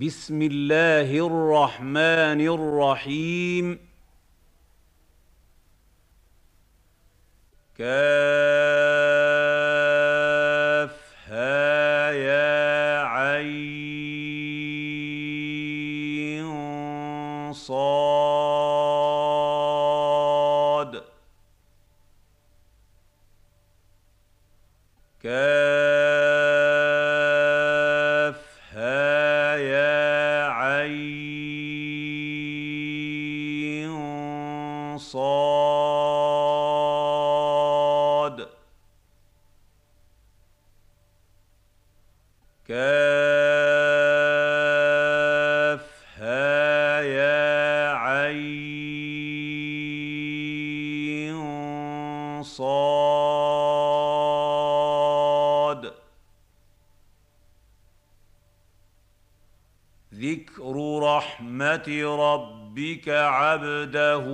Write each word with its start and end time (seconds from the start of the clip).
بسم 0.00 0.42
الله 0.42 1.26
الرحمن 1.26 2.40
الرحيم. 2.40 3.78
كافها 7.78 9.01
ربك 62.92 63.08
عبده 63.08 64.26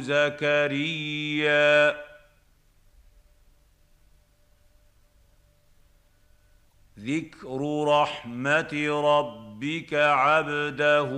زكريا. 0.00 1.96
ذكر 6.98 7.84
رحمه 7.88 8.72
ربك 9.04 9.94
عبده 9.94 11.10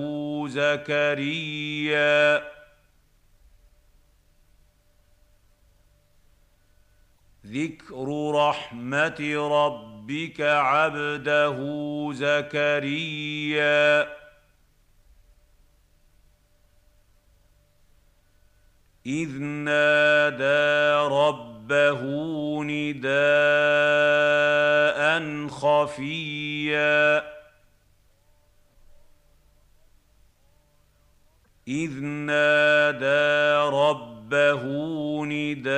زكريا. 0.48 2.42
ذكر 7.46 8.30
رحمه 8.34 9.20
ربك 9.50 10.40
عبده 10.40 11.58
زكريا. 12.12 14.08
اذ 19.06 19.38
نادى 19.42 20.94
ربه 21.14 22.00
نداء 22.64 23.08
خفيا. 25.48 27.34
اذ 31.68 32.00
نادى 32.00 33.54
ربه 33.76 34.62
نداء 35.26 35.74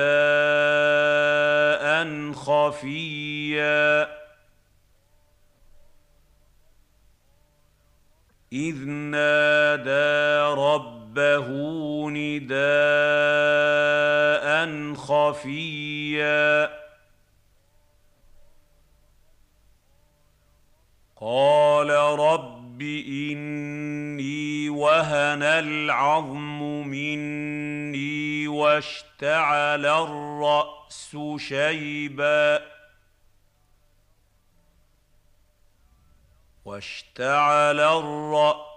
خفيا. 2.33 4.07
اذ 8.53 8.85
نادى 8.85 10.39
ربه 10.61 10.96
نداء 12.09 12.57
خفيا 14.93 16.69
قال 21.21 21.89
رب 22.19 22.81
اني 22.81 24.69
وهن 24.69 25.43
العظم 25.43 26.87
مني 26.87 28.47
واشتعل 28.47 29.85
الراس 29.85 31.17
شيبا 31.37 32.61
واشتعل 36.65 37.79
الراس 37.79 38.76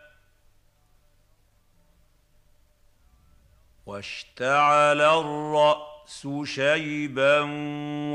واشتعل 3.91 5.01
الرأس 5.01 6.27
شيبا 6.43 7.39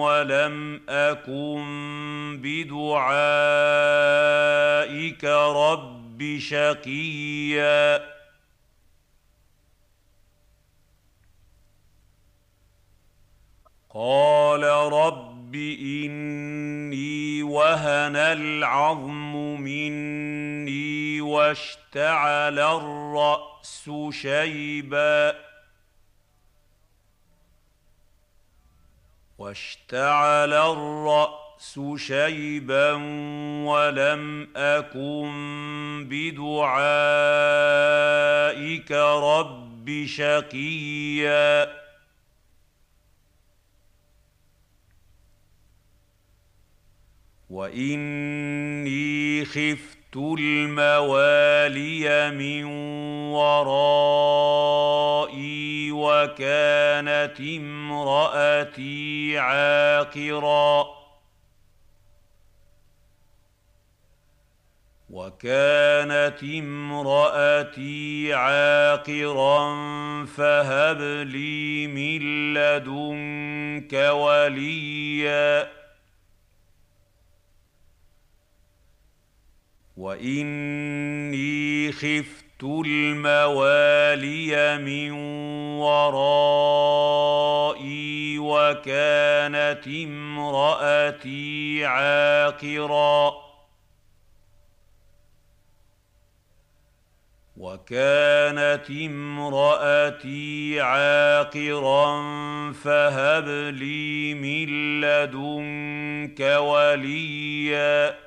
ولم 0.01 0.81
أكن 0.89 2.39
بدعائك 2.43 2.85
رب 5.25 6.39
شقيا. 6.39 8.17
قال 13.95 14.63
رب 14.93 15.55
إني 16.05 17.43
وهن 17.43 18.17
العظم 18.17 19.61
مني 19.61 21.21
واشتعل 21.21 22.59
الرأس 22.59 23.91
شيبا. 24.11 25.56
واشتعل 29.39 30.53
الرأس 30.53 31.81
شيبا 31.97 32.93
ولم 33.67 34.49
أكن 34.57 36.07
بدعائك 36.11 36.53
رب 38.93 40.05
شقيا. 40.07 41.87
وإني 47.51 49.45
خفت 49.45 50.17
الموالي 50.17 52.31
من 52.31 52.65
ورائي 53.35 54.87
وكانت 56.07 57.41
امرأتي 57.41 59.39
عاقرا. 59.39 60.97
وكانت 65.11 66.43
امرأتي 66.43 68.35
عاقرا 68.35 69.67
فهب 70.27 71.01
لي 71.01 71.87
من 71.87 72.55
لدنك 72.55 73.93
وليا. 73.93 75.77
وإني 79.97 81.93
خفت 81.93 82.46
الموالي 82.65 84.53
من 84.79 85.11
ورائي 85.81 87.19
وكانت 88.39 89.87
امراتي 89.87 91.85
عاقرا 91.87 93.47
وكانت 97.57 98.91
امراتي 98.91 100.81
عاقرا 100.81 102.23
فهب 102.73 103.49
لي 103.49 104.35
من 104.35 105.01
لدنك 105.01 106.41
وليا 106.41 108.26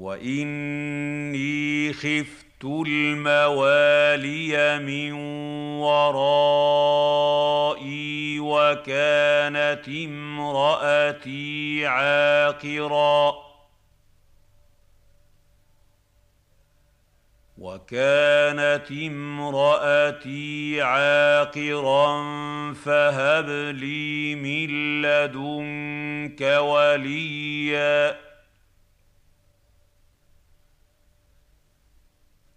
واني 0.00 1.92
خفت 1.92 2.64
الموالي 2.64 4.54
من 4.78 5.12
ورائي 5.82 7.20
وكانت 8.40 9.88
امراتي 9.88 11.86
عاقرا 11.86 13.34
وكانت 17.58 18.90
امراتي 18.90 20.82
عاقرا 20.82 22.22
فهب 22.72 23.48
لي 23.76 24.34
من 24.34 25.02
لدنك 25.02 26.40
وليا 26.40 28.29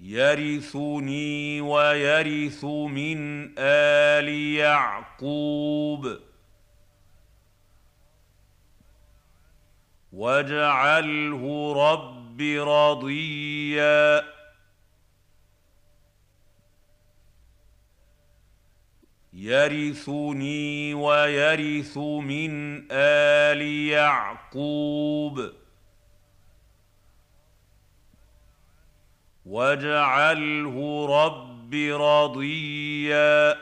يرثني 0.04 1.62
ويرث 1.62 2.64
من 2.66 3.50
آل 3.58 4.30
يعقوب. 4.56 6.20
واجعله 10.14 11.74
رب 11.74 12.42
رضيا. 12.68 14.24
يرثني 19.34 20.94
ويرث 20.94 21.98
من 21.98 22.84
آل 22.92 23.62
يعقوب. 23.90 25.63
واجعله 29.46 31.06
رب 31.26 31.74
رضيا 32.02 33.56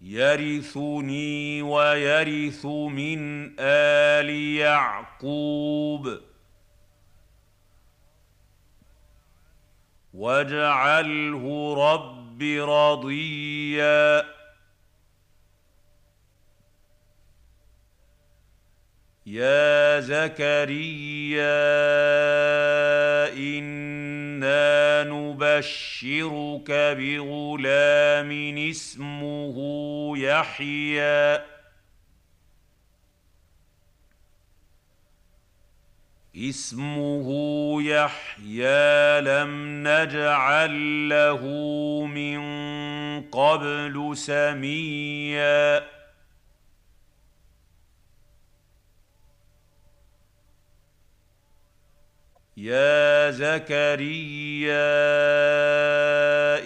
يرثني 0.00 1.62
ويرث 1.62 2.66
من 2.66 3.50
ال 3.58 4.30
يعقوب 4.56 6.20
واجعله 10.14 11.74
رب 11.92 12.42
رضيا 12.68 14.37
يا 19.30 20.00
زكريا 20.00 21.58
إنا 23.32 25.04
نبشرك 25.04 26.70
بغلام 26.70 28.58
اسمه 28.70 29.56
يحيى. 30.18 31.44
اسمه 36.36 37.28
يحيى 37.82 39.20
لم 39.20 39.82
نجعل 39.88 41.08
له 41.08 41.42
من 42.06 42.40
قبل 43.30 44.12
سميا. 44.16 45.97
يا 52.60 53.30
زكريا 53.30 54.74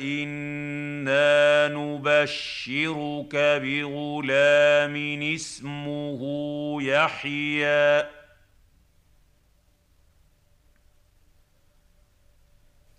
إنا 0.00 1.68
نبشرك 1.68 3.36
بغلام 3.36 5.22
اسمه 5.34 6.22
يحيى. 6.82 8.04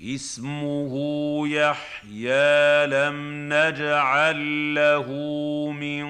اسمه 0.01 0.93
يحيى 1.47 2.85
لم 2.87 3.49
نجعل 3.53 4.75
له 4.75 5.07
من 5.71 6.05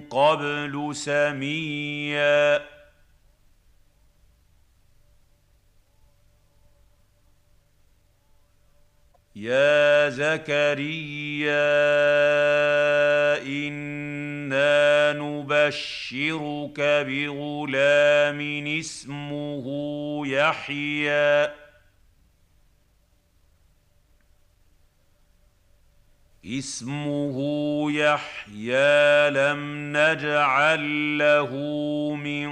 قبل 0.00 0.90
سميا. 0.92 2.75
يا 9.36 10.08
زكريا 10.08 11.52
إنا 13.42 15.12
نبشرك 15.12 16.80
بغلام 16.80 18.66
اسمه 18.66 19.66
يحيى. 20.26 21.48
اسمه 26.46 27.36
يحيى 27.92 29.30
لم 29.30 29.92
نجعل 29.96 31.18
له 31.18 31.52
من 32.14 32.50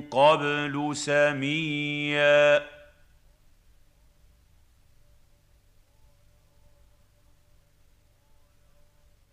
قبل 0.00 0.90
سميا. 0.96 2.75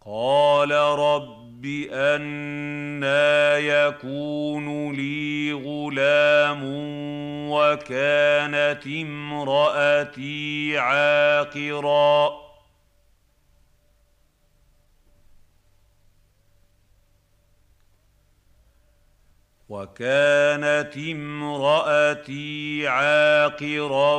قال 0.06 0.72
رب 0.72 1.66
أنا 1.92 3.58
يكون 3.58 4.92
لي 4.92 5.54
غلام 5.54 6.62
وكانت 7.50 8.88
امرأتي 8.88 10.78
عاقرا. 10.78 12.44
وكانت 19.70 20.98
امرأتي 20.98 22.88
عاقرا 22.88 24.18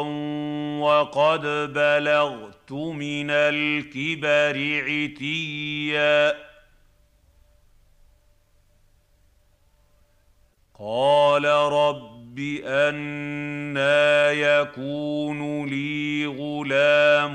وقد 0.81 1.41
بلغت 1.73 2.54
من 2.75 3.31
الكبر 3.31 4.83
عتيا. 4.85 6.45
قال 10.79 11.45
رب 11.45 12.39
أنا 12.65 14.31
يكون 14.31 15.67
لي 15.67 16.27
غلام 16.27 17.35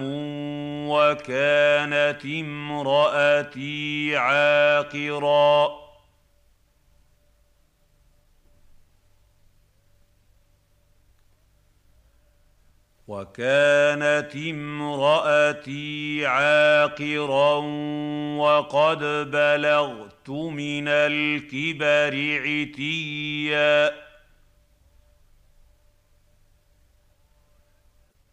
وكانت 0.90 2.26
امرأتي 2.26 4.18
عاقرا. 4.18 5.89
وكانت 13.10 14.36
امرأتي 14.36 16.26
عاقرا 16.26 17.56
وقد 18.38 19.00
بلغت 19.32 20.30
من 20.30 20.88
الكبر 20.88 22.14
عتيا. 22.46 23.92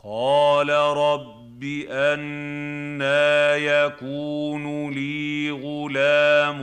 قال 0.04 0.70
رب 0.70 1.64
أنا 1.90 3.56
يكون 3.56 4.90
لي 4.90 5.50
غلام 5.50 6.58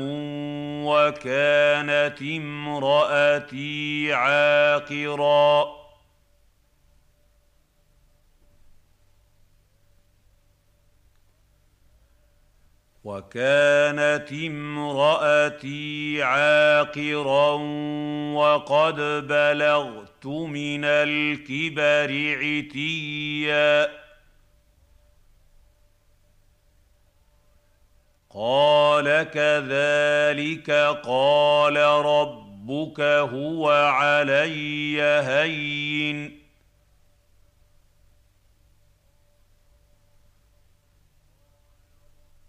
وكانت 0.86 2.22
امرأتي 2.22 4.14
عاقرا. 4.14 5.83
وكانت 13.04 14.32
امرأتي 14.32 16.24
عاقرا 16.24 17.52
وقد 18.34 18.96
بلغت 19.28 20.26
من 20.26 20.86
الكبر 20.86 22.38
عتيا. 22.42 24.04
قال 28.30 29.24
كذلك 29.24 30.72
قال 31.06 31.78
رب 31.78 32.54
ربك 32.64 33.00
هو 33.02 33.70
علي 33.70 35.02
هين. 35.02 36.43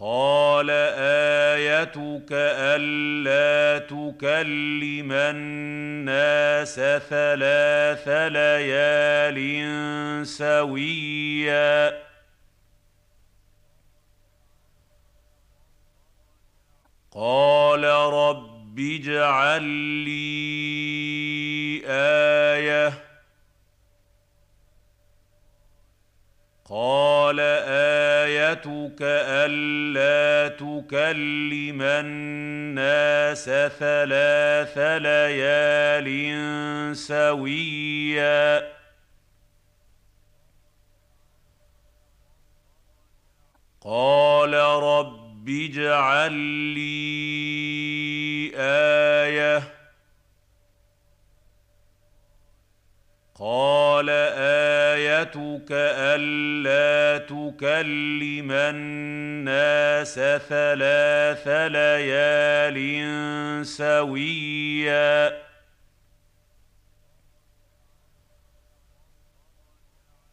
قال 0.00 0.70
آيتك 1.50 2.32
ألا 2.32 3.78
تكلم 3.84 5.12
الناس 5.12 6.74
ثلاث 7.08 8.08
ليال 8.08 9.38
سويا. 10.26 12.00
قال 17.12 17.84
رب 17.84 18.78
اجعل 18.78 19.62
لي 19.62 21.82
آية 21.86 23.09
قال 26.70 27.40
آيتك 28.20 29.02
ألا 29.02 30.48
تكلم 30.54 31.82
الناس 31.82 33.44
ثلاث 33.78 34.78
ليال 34.78 36.08
سويا. 36.96 38.70
قال 43.80 44.54
رب 44.54 45.48
اجعل 45.48 46.32
لي 46.32 48.52
آية 48.56 49.79
قال 53.40 54.06
آيتك 54.90 55.72
ألا 55.72 57.18
تكلم 57.24 58.52
الناس 58.52 60.14
ثلاث 60.48 61.48
ليال 61.48 62.76
سويا. 63.66 65.40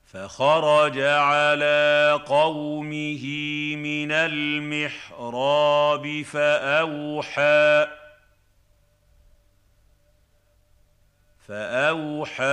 فخرج 0.06 1.00
على 1.00 2.20
قومه 2.26 3.26
من 3.76 4.12
المحراب 4.12 5.42
فأوحى 6.22 7.88
فاوحى 11.48 12.44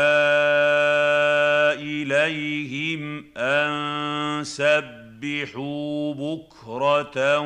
اليهم 1.83 3.25
ان 3.37 4.45
سبحوا 4.45 6.15
بكره 6.15 7.39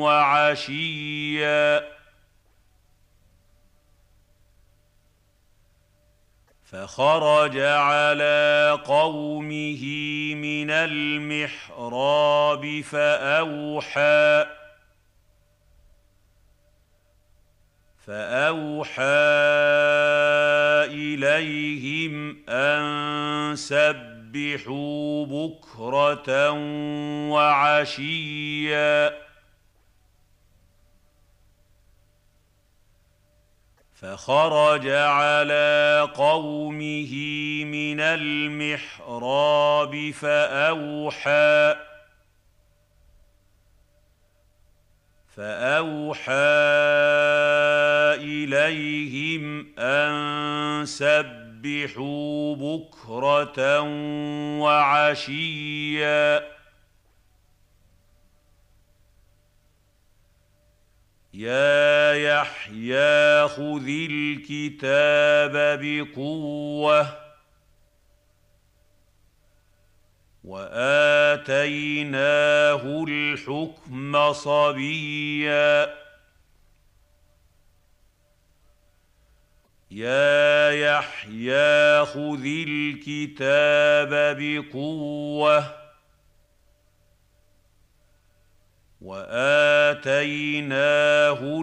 وعشيا 0.00 1.84
فخرج 6.64 7.58
على 7.58 8.78
قومه 8.84 9.84
من 10.34 10.70
المحراب 10.70 12.00
فاوحى 12.80 14.46
فاوحى 18.06 19.02
اليهم 20.94 22.36
ان 22.48 23.56
سبحوا 23.56 25.26
بكره 25.26 26.50
وعشيا 27.30 29.14
فخرج 33.94 34.88
على 34.88 36.08
قومه 36.14 37.14
من 37.64 38.00
المحراب 38.00 39.30
فاوحى 40.10 41.85
فاوحى 45.36 46.32
اليهم 48.24 49.66
ان 49.78 50.86
سبحوا 50.86 52.56
بكره 52.56 53.80
وعشيا 54.60 56.42
يا 61.34 62.12
يحيى 62.12 63.48
خذ 63.48 63.88
الكتاب 64.10 65.80
بقوه 65.82 67.25
وآتيناه 70.46 72.04
الحكم 73.08 74.32
صبيا. 74.32 75.94
يا 79.90 80.70
يحيى 80.70 82.04
خذ 82.06 82.44
الكتاب 82.68 84.36
بقوة 84.40 85.64
وآتيناه 89.00 90.52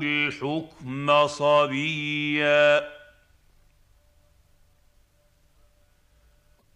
الحكم 0.03 1.27
صبيا. 1.27 3.02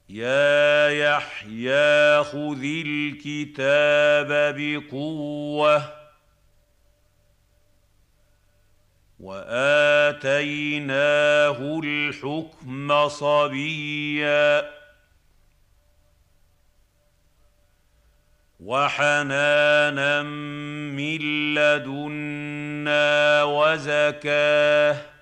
يا 0.10 0.90
يحيى 0.90 2.24
خذ 2.24 2.64
الكتاب 2.64 4.56
بقوة 4.58 5.94
وآتيناه 9.20 10.80
الحكم 11.84 13.08
صبيا 13.08 14.70
وحنانا 18.60 20.24
من 20.24 21.20
لدنا 21.54 23.44
وزكاة 23.44 25.17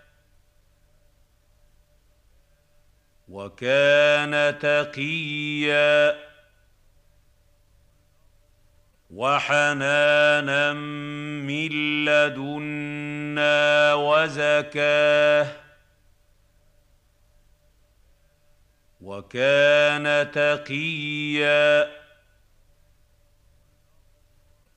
وكان 3.36 4.60
تقيا 4.60 6.15
وحنانا 9.12 10.74
من 11.44 11.70
لدنا 12.06 13.94
وزكاه 13.94 15.48
وكان 19.01 20.32
تقيا 20.32 21.92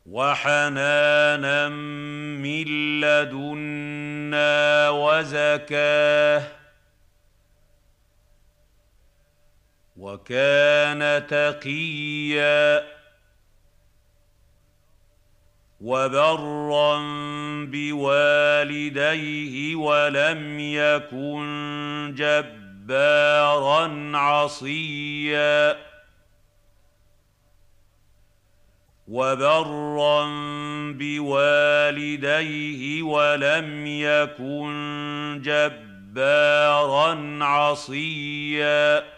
وحنانا 0.07 1.69
من 1.69 2.65
لدنا 3.01 4.91
وزكاه 4.91 6.58
وكان 9.99 11.27
تقيا 11.27 12.85
وبرا 15.81 16.99
بوالديه 17.65 18.97
ولم 19.77 20.61
يكن 20.61 22.15
جبارا 22.17 24.13
عصيا 24.17 25.77
وبرا 29.09 30.25
بوالديه 30.93 32.43
ولم 33.03 33.87
يكن 33.87 35.41
جبارا 35.45 37.39
عصيا 37.45 39.18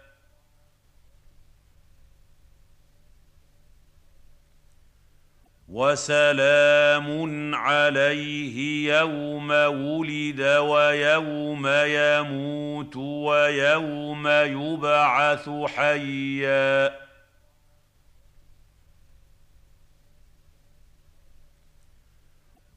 وسلام 5.71 7.55
عليه 7.55 8.87
يوم 8.99 9.51
ولد 9.51 10.41
ويوم 10.41 11.67
يموت 11.67 12.95
ويوم 12.95 14.27
يبعث 14.27 15.49
حيا. 15.75 17.01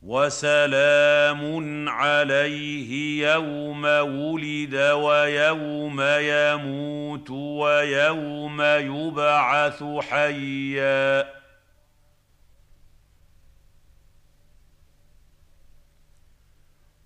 وسلام 0.03 1.89
عليه 1.89 3.23
يوم 3.33 3.85
ولد 3.85 4.75
ويوم 4.75 6.01
يموت 6.01 7.31
ويوم 7.31 8.63
يبعث 8.63 9.85
حيا. 10.11 11.44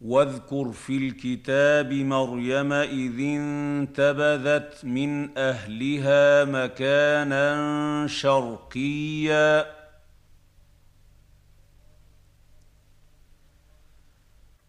واذكر 0.09 0.73
في 0.73 0.97
الكتاب 0.97 1.93
مريم 1.93 2.73
إذ 2.73 3.21
انتبذت 3.21 4.85
من 4.85 5.39
أهلها 5.39 6.45
مكانا 6.45 8.07
شرقيا. 8.07 9.67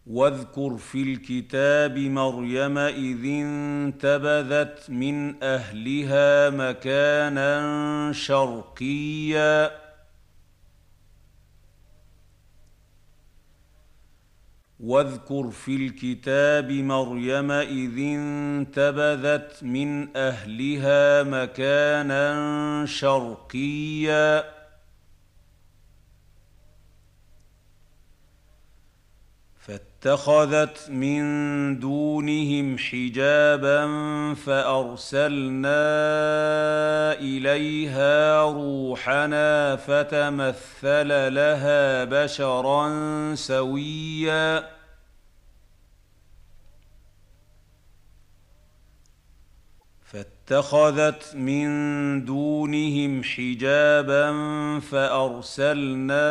واذكر 0.06 0.76
في 0.76 1.02
الكتاب 1.02 1.98
مريم 1.98 2.78
إذ 2.78 3.24
انتبذت 3.24 4.90
من 4.90 5.42
أهلها 5.42 6.50
مكانا 6.50 8.12
شرقيا. 8.12 9.79
واذكر 14.82 15.50
في 15.50 15.76
الكتاب 15.76 16.72
مريم 16.72 17.50
إذ 17.50 17.98
انتبذت 17.98 19.62
من 19.62 20.16
أهلها 20.16 21.22
مكانا 21.22 22.86
شرقيا. 22.86 24.59
فاتخذت 29.60 30.90
من 30.90 31.22
دونهم 31.78 32.78
حجابا 32.78 33.84
فأرسلنا 34.34 35.82
إليها 37.12 38.42
روحنا 38.42 39.76
فتمثل 39.76 41.34
لها 41.34 42.04
بشرا 42.04 42.90
سويا 43.34 44.79
فاتخذت 50.10 51.34
من 51.34 51.68
دونهم 52.24 53.22
حجابا 53.22 54.30
فأرسلنا 54.80 56.28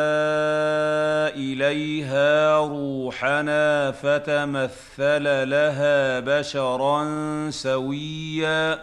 إليها 1.28 2.58
روحنا 2.58 3.90
فتمثل 3.90 5.50
لها 5.50 6.20
بشرا 6.20 7.04
سويا. 7.50 8.78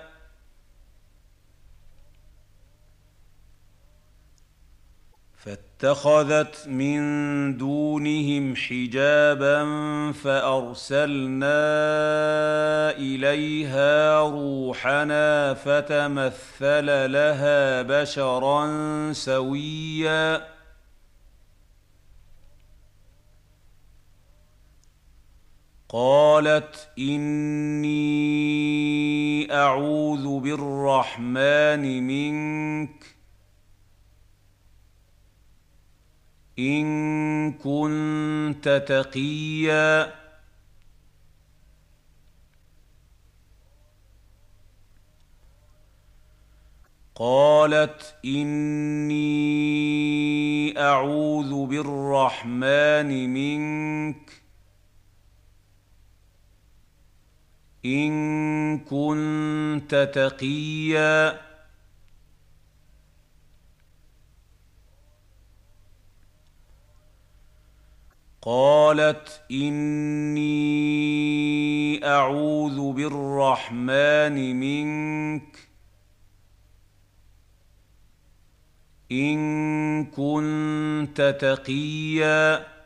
فاتخذت 5.80 6.68
من 6.68 7.58
دونهم 7.58 8.56
حجابا 8.56 9.64
فأرسلنا 10.12 11.58
إليها 12.98 14.20
روحنا 14.20 15.54
فتمثل 15.54 17.12
لها 17.12 17.82
بشرا 17.82 18.68
سويا. 19.14 20.48
قالت 25.90 26.90
إني 27.00 27.98
أعوذ 29.54 30.40
بالرحمن 30.40 32.04
منك 32.08 33.17
إن 36.60 37.54
كنت 37.54 38.86
تقيا. 38.88 40.14
قالت 47.16 48.16
إني 48.26 49.20
أعوذ 50.80 51.66
بالرحمن 51.66 53.34
منك. 53.34 54.32
إن 57.86 58.80
كنت 58.80 60.12
تقيا. 60.16 61.47
قالت 68.48 69.42
إني 69.52 70.46
أعوذ 72.06 72.92
بالرحمن 72.92 74.56
منك 74.60 75.58
إن 79.12 80.06
كنت 80.06 81.38
تقيا 81.42 82.77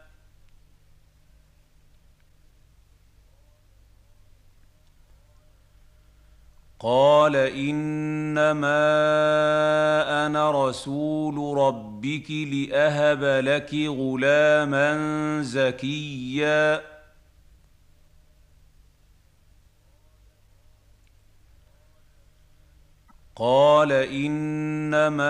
قال 6.83 7.35
إنما 7.35 8.65
أنا 10.25 10.67
رسول 10.69 11.57
ربك 11.57 12.31
لأهب 12.31 13.23
لك 13.23 13.73
غلاما 13.73 14.97
زكيا. 15.41 16.81
قال 23.35 23.91
إنما 23.91 25.21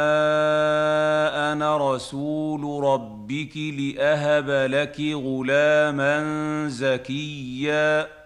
أنا 1.52 1.96
رسول 1.96 2.84
ربك 2.84 3.58
لأهب 3.58 4.50
لك 4.50 5.00
غلاما 5.00 6.24
زكيا. 6.68 8.21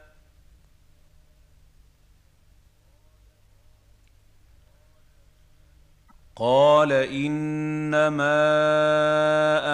قال 6.38 6.92
إنما 6.92 8.34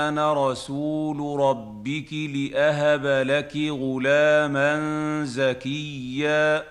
أنا 0.10 0.52
رسول 0.52 1.40
ربك 1.40 2.14
لأهب 2.14 3.06
لك 3.06 3.56
غلاما 3.56 4.80
زكيا. 5.26 6.64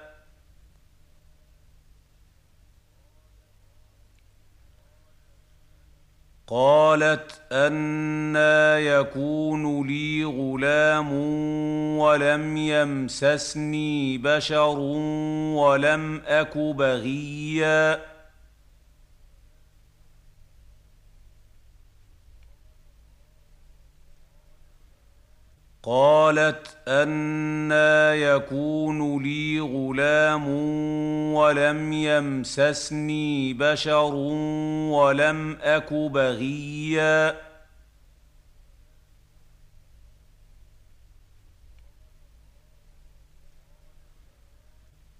قالت 6.46 7.40
أنا 7.52 8.78
يكون 8.78 9.86
لي 9.86 10.24
غلام 10.24 11.12
ولم 11.98 12.56
يمسسني 12.56 14.18
بشر 14.18 14.78
ولم 15.58 16.22
أك 16.26 16.58
بغيا. 16.58 18.09
قالت 25.82 26.76
أنا 26.88 28.14
يكون 28.14 29.22
لي 29.22 29.60
غلام 29.60 30.48
ولم 31.34 31.92
يمسسني 31.92 33.54
بشر 33.54 34.14
ولم 34.92 35.58
أك 35.62 35.92
بغيا 35.92 37.49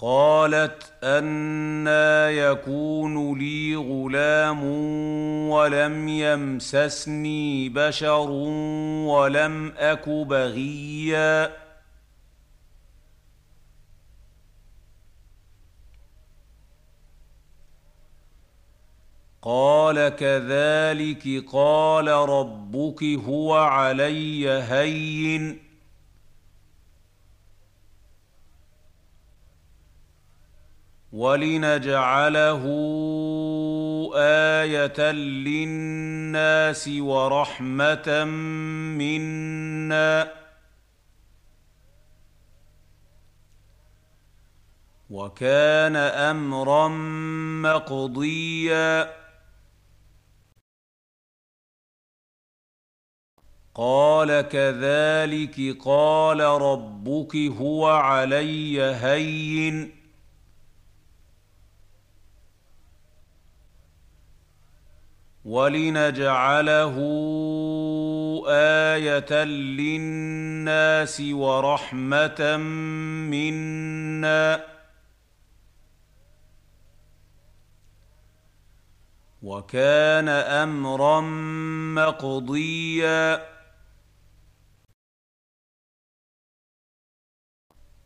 قالت 0.02 0.92
أنا 1.04 2.30
يكون 2.30 3.38
لي 3.38 3.76
غلام 3.76 4.64
ولم 5.50 6.08
يمسسني 6.08 7.68
بشر 7.68 8.30
ولم 9.10 9.72
أك 9.76 10.08
بغيا. 10.08 11.52
قال 19.42 20.08
كذلك 20.08 21.44
قال 21.52 22.08
ربك 22.08 23.02
هو 23.04 23.54
علي 23.54 24.50
هين. 24.50 25.69
ولنجعله 31.12 32.64
آية 34.14 35.12
للناس 35.12 36.88
ورحمة 36.88 38.24
منا. 38.98 40.32
وكان 45.10 45.96
أمرا 45.96 46.88
مقضيا. 47.62 49.20
قال 53.74 54.40
كذلك 54.40 55.76
قال 55.84 56.40
ربك 56.40 57.36
هو 57.36 57.88
علي 57.88 58.82
هين. 58.82 59.99
ولنجعله 65.50 66.96
آية 68.48 69.44
للناس 69.44 71.20
ورحمة 71.20 72.56
منا. 73.30 74.64
وكان 79.42 80.28
أمرا 80.28 81.20
مقضيا. 81.94 83.46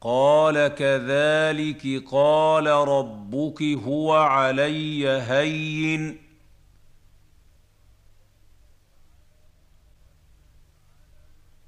قال 0.00 0.68
كذلك 0.68 2.04
قال 2.10 2.66
ربك 2.66 3.62
هو 3.62 4.14
علي 4.14 5.08
هين. 5.08 6.24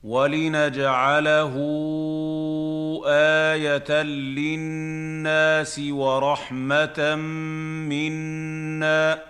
ولنجعله 0.06 1.54
آية 3.06 4.02
للناس 4.02 5.78
ورحمة 5.78 7.14
منا. 7.88 9.22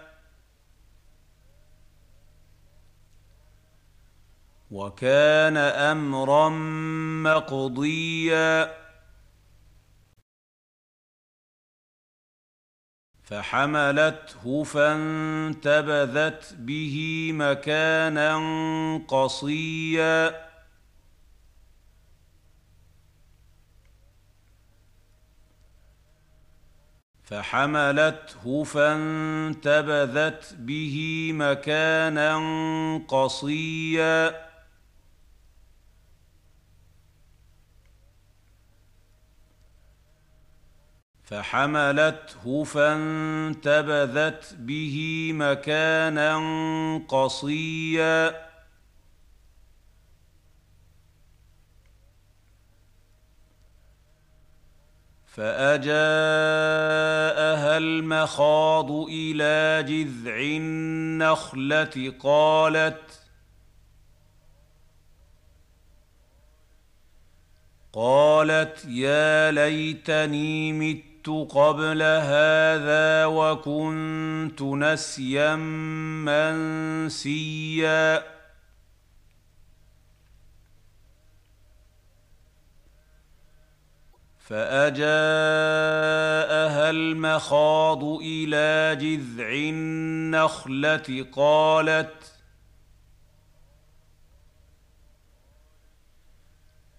وكان 4.71 5.57
أمرا 5.57 6.49
مقضيا. 7.25 8.77
فحملته 13.23 14.65
فانتبذت 14.65 16.55
به 16.59 17.31
مكانا 17.35 18.37
قصيا. 19.09 20.46
فحملته 27.27 28.65
فانتبذت 28.65 30.55
به 30.59 31.31
مكانا 31.35 32.39
قصيا. 33.09 34.47
فحملته 41.25 42.65
فانتبذت 42.65 44.55
به 44.59 45.31
مكانا 45.35 46.39
قصيا. 47.09 48.46
فأجاءها 55.37 55.97
المخاض 57.79 58.91
إلى 58.91 59.85
جذع 59.89 60.37
النخلة 60.41 62.13
قالت 62.21 63.21
قالت 67.93 68.85
يا 68.89 69.51
ليتني 69.51 70.73
مت 70.73 71.29
قبل 71.51 72.03
هذا 72.03 73.27
وكنت 73.27 74.63
نسيا 74.63 75.57
منسيا 77.07 78.36
فاجاءها 84.47 85.07
المخاض 86.91 88.05
إلى 88.05 88.97
جذع 89.01 89.49
النخله 89.53 91.27
قالت 91.33 92.37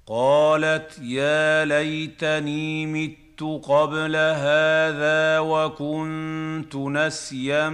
قالت 0.07 0.99
يا 1.01 1.65
ليتني 1.65 2.85
مت 2.85 3.43
قبل 3.63 4.15
هذا 4.15 5.39
وكنت 5.39 6.75
نسيا 6.75 7.69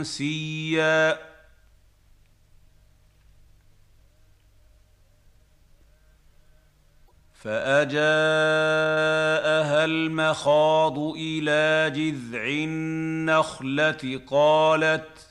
منسيا 0.00 1.18
فأجاءها 7.38 8.00
المخاض 9.84 10.98
إلى 10.98 11.92
جذع 11.96 12.46
النخلة 12.46 14.20
قالت 14.26 15.28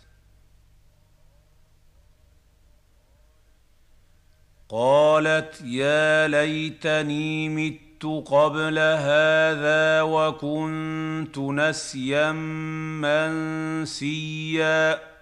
قالت 4.69 5.61
يا 5.61 6.27
ليتني 6.27 7.49
مت 7.49 8.05
قبل 8.05 8.79
هذا 8.79 10.01
وكنت 10.01 11.37
نسيا 11.37 12.31
منسيا 13.81 15.16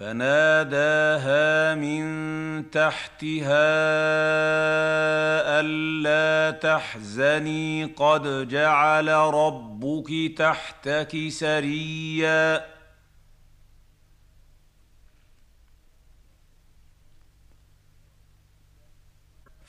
فناداها 0.00 1.74
من 1.74 2.70
تحتها 2.70 3.70
ألا 5.60 6.50
تحزني 6.50 7.84
قد 7.84 8.48
جعل 8.48 9.08
ربك 9.08 10.38
تحتك 10.38 11.28
سريا 11.28 12.64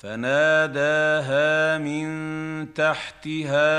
فناداها 0.02 1.78
من 1.78 2.74
تحتها 2.74 3.72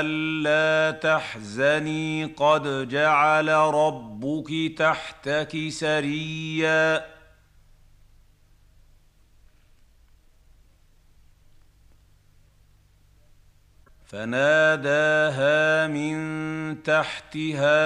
ألا 0.00 0.98
تحزني 0.98 2.24
قد 2.24 2.88
جعل 2.88 3.48
ربك 3.48 4.78
تحتك 4.78 5.68
سريا. 5.68 7.17
فناداها 14.08 15.86
من 15.86 16.82
تحتها 16.82 17.78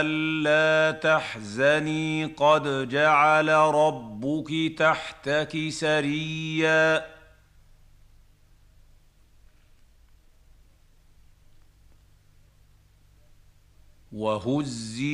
ألا 0.00 0.98
تحزني 0.98 2.24
قد 2.24 2.88
جعل 2.88 3.48
ربك 3.48 4.78
تحتك 4.78 5.68
سريا 5.68 7.15
وهزي 14.16 15.06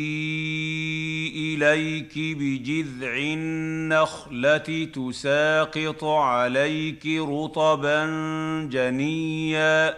إليك 1.29 2.15
بجذع 2.17 3.17
النخلة 3.17 4.85
تساقط 4.95 6.05
عليك 6.05 7.07
رطبا 7.07 8.07
جنيا. 8.73 9.95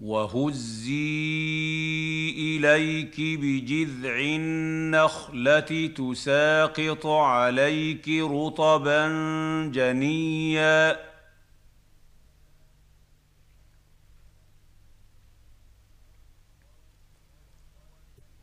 وهزي 0.00 1.10
إليك 2.38 3.16
بجذع 3.20 4.18
النخلة 4.20 5.86
تساقط 5.96 7.06
عليك 7.06 8.08
رطبا 8.08 9.06
جنيا. 9.74 11.09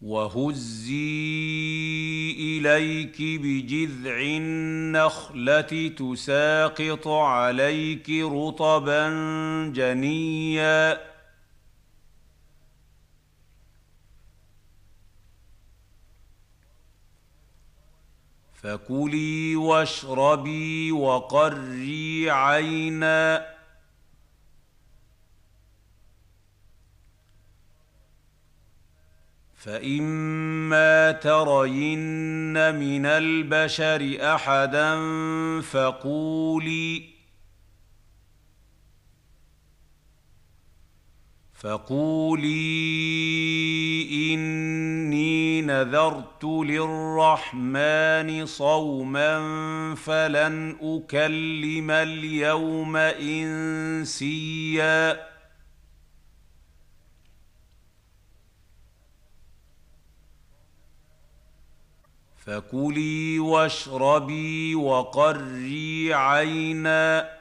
وهزي 0.07 1.27
إليك 2.39 3.17
بجذع 3.19 4.21
النخلة 4.21 5.91
تساقط 5.97 7.07
عليك 7.07 8.09
رطبا 8.09 9.09
جنيا. 9.75 10.99
فكلي 18.53 19.55
واشربي 19.55 20.91
وقري 20.91 22.29
عينا. 22.29 23.56
فاما 29.67 31.11
ترين 31.11 32.75
من 32.75 33.05
البشر 33.05 34.17
احدا 34.21 34.95
فقولي 35.61 37.03
فقولي 41.53 42.53
اني 44.33 45.61
نذرت 45.61 46.43
للرحمن 46.43 48.45
صوما 48.45 49.39
فلن 49.95 50.75
اكلم 50.81 51.91
اليوم 51.91 52.95
انسيا 52.95 54.17
فكلي 62.47 63.39
واشربي 63.39 64.75
وقري 64.75 66.13
عينا. 66.13 67.37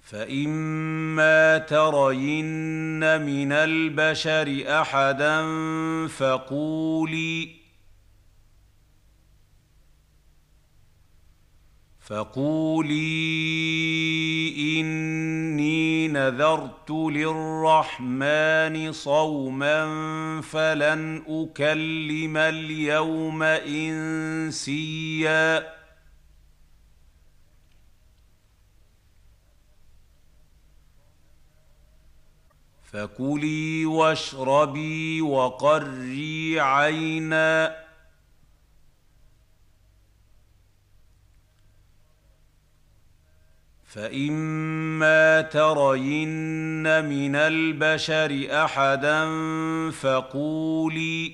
فإما 0.00 1.58
ترين 1.58 3.20
من 3.22 3.52
البشر 3.52 4.64
أحدا 4.80 5.46
فقولي 6.06 7.59
فقولي 12.10 12.90
إني 14.80 16.08
نذرت 16.08 16.90
للرحمن 16.90 18.92
صوما 18.92 19.80
فلن 20.40 21.22
أكلم 21.28 22.36
اليوم 22.36 23.42
إنسيا. 23.42 25.00
فكلي 32.82 33.86
واشربي 33.86 35.22
وقري 35.22 36.60
عينا. 36.60 37.89
فاما 43.90 45.40
ترين 45.40 47.04
من 47.04 47.36
البشر 47.36 48.46
احدا 48.50 49.24
فقولي 49.90 51.32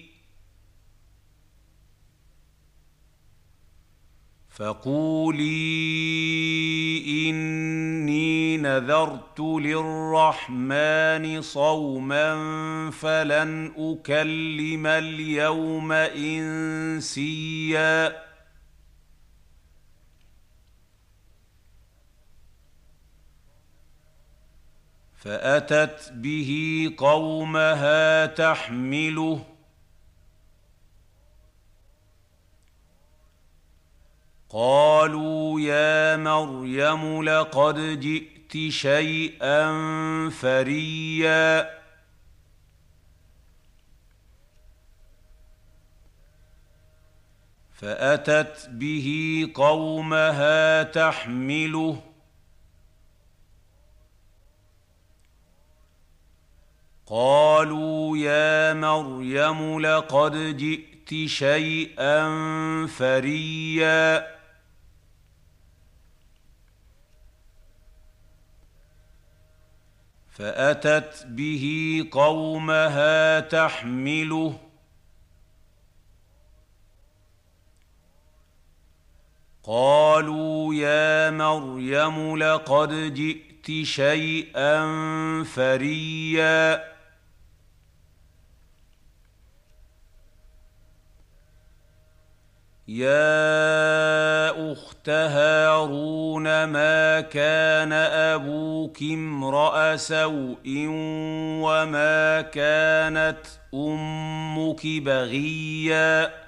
فقولي 4.49 5.41
اني 7.31 8.57
نذرت 8.57 9.41
للرحمن 9.41 11.43
صوما 11.43 12.35
فلن 12.91 13.73
اكلم 13.79 14.87
اليوم 14.87 15.93
انسيا 15.93 17.47
فأتت 25.27 26.13
به 26.13 26.51
قومها 26.99 28.27
تحمله. 28.27 29.45
قالوا 34.51 35.61
يا 35.61 36.17
مريم 36.17 37.23
لقد 37.23 38.01
جئت 38.01 38.71
شيئا 38.71 39.67
فريا. 40.31 41.71
فأتت 47.73 48.69
به 48.71 49.49
قومها 49.55 50.83
تحمله. 50.83 52.16
قالوا 57.07 58.19
يا 58.19 58.75
مريم 58.75 59.81
لقد 59.81 60.57
جئت 60.57 61.29
شيئا 61.29 62.27
فريا. 62.87 64.37
فأتت 70.31 71.27
به 71.27 72.09
قومها 72.13 73.41
تحمله. 73.41 74.59
قالوا 79.63 80.75
يا 80.75 81.31
مريم 81.31 82.37
لقد 82.37 83.15
جئت 83.15 83.87
شيئا 83.87 84.87
فريا. 85.45 86.96
يا 92.89 94.73
اخت 94.73 95.09
هارون 95.09 96.65
ما 96.65 97.21
كان 97.21 97.93
أبوك 97.93 99.03
امرا 99.03 99.97
سوء 99.97 100.87
وما 101.63 102.41
كانت 102.41 103.47
أمك 103.75 104.87
بغيا 104.87 106.46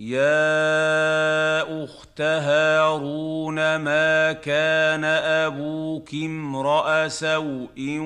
يا 0.00 1.84
اخت 1.84 2.20
هارون 2.20 3.76
ما 3.76 4.32
كان 4.32 5.04
أبوك 5.04 6.14
امرا 6.14 7.08
سوء 7.08 7.98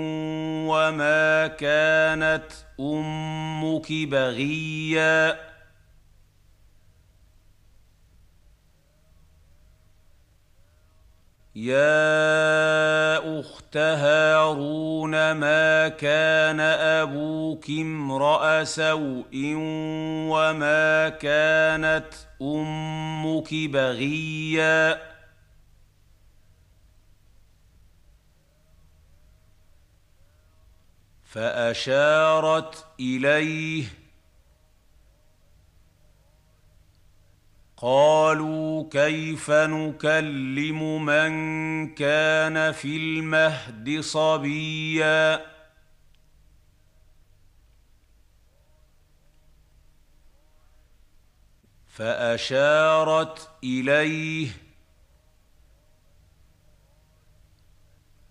وما 0.71 1.47
كانت 1.47 2.53
أمك 2.81 3.93
بغيا 3.93 5.50
يا 11.61 13.41
اخت 13.41 13.77
هارون 13.77 15.33
ما 15.33 15.89
كان 15.89 16.61
أبوك 16.61 17.71
امرا 17.71 18.65
سوء 18.65 19.55
وما 20.33 21.09
كانت 21.09 22.15
أمك 22.43 23.55
بغيا 23.55 25.03
فاشارت 31.25 32.85
اليه 33.01 34.00
قالوا 37.83 38.89
كيف 38.91 39.51
نكلم 39.51 41.05
من 41.05 41.95
كان 41.95 42.73
في 42.73 42.97
المهد 42.97 44.01
صبيا 44.01 45.47
فأشارت 51.89 53.49
إليه 53.65 54.49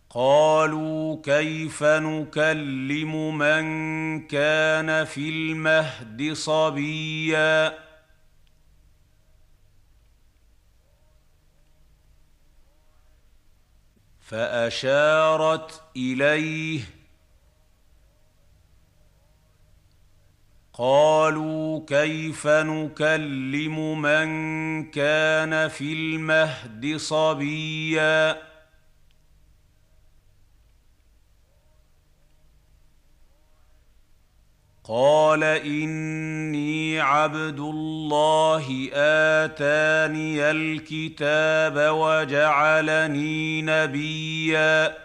قالوا 0.10 1.22
كيف 1.24 1.84
نكلم 1.84 3.38
من 3.38 4.28
كان 4.28 5.06
في 5.06 5.30
المهد 5.30 6.34
صبيا 6.34 7.89
فأشارت 14.30 15.82
إليه. 15.98 16.82
قالوا 20.74 21.86
كيف 21.88 22.48
نكلم 22.48 24.02
من 24.02 24.30
كان 24.92 25.68
في 25.68 25.94
المهد 25.94 26.96
صبيا؟ 26.98 28.49
قال 34.90 35.44
إني 35.44 37.00
عبد 37.00 37.60
الله 37.60 38.90
آتاني 38.94 40.52
الكتاب 40.52 41.76
وجعلني 41.96 43.62
نبيا. 43.62 44.98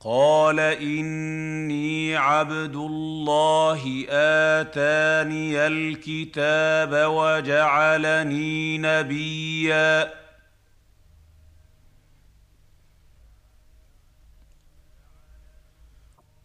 قال 0.00 0.60
إني 0.60 2.16
عبد 2.16 2.76
الله 2.76 4.06
آتاني 4.10 5.66
الكتاب 5.66 6.92
وجعلني 6.92 8.78
نبيا. 8.78 10.21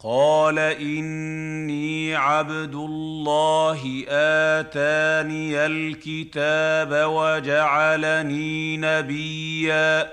قال 0.04 0.58
إني 0.58 2.14
عبد 2.14 2.74
الله 2.74 4.04
آتاني 4.08 5.66
الكتاب 5.66 7.10
وجعلني 7.10 8.76
نبيا. 8.76 10.12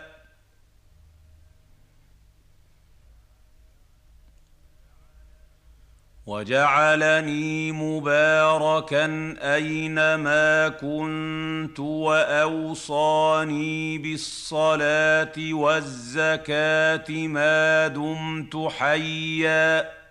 وجعلني 6.28 7.72
مباركا 7.72 9.36
أينما 9.56 10.70
كنت 10.70 11.80
وأوصاني 11.80 13.58
بالصلاة 13.98 15.34
والزكاة 15.54 17.12
ما 17.28 17.88
دمت 17.88 18.68
حيا. 18.68 20.05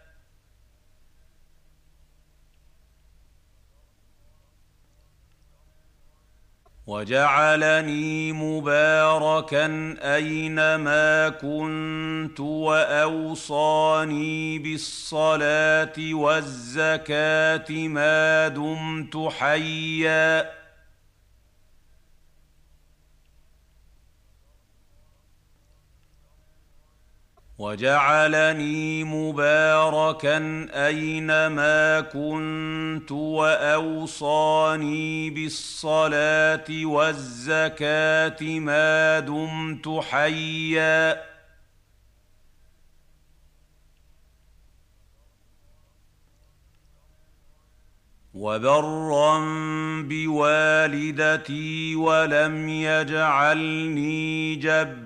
وجعلني 6.86 8.32
مباركا 8.32 9.96
أينما 10.02 11.28
كنت 11.28 12.40
وأوصاني 12.40 14.18
بالصلاة 14.58 15.92
والزكاة 15.98 17.70
ما 17.70 18.48
دمت 18.48 19.16
حيا. 19.32 20.63
وجعلني 27.64 29.04
مباركا 29.04 30.66
أينما 30.86 32.00
كنت 32.00 33.12
وأوصاني 33.12 34.50
بالصلاة 35.30 36.64
والزكاة 36.84 38.42
ما 38.42 39.20
دمت 39.20 39.88
حيا. 40.02 41.34
وبرا 48.34 49.38
بوالدتي 50.02 51.96
ولم 51.96 52.68
يجعلني 52.68 54.56
جبارا 54.56 55.03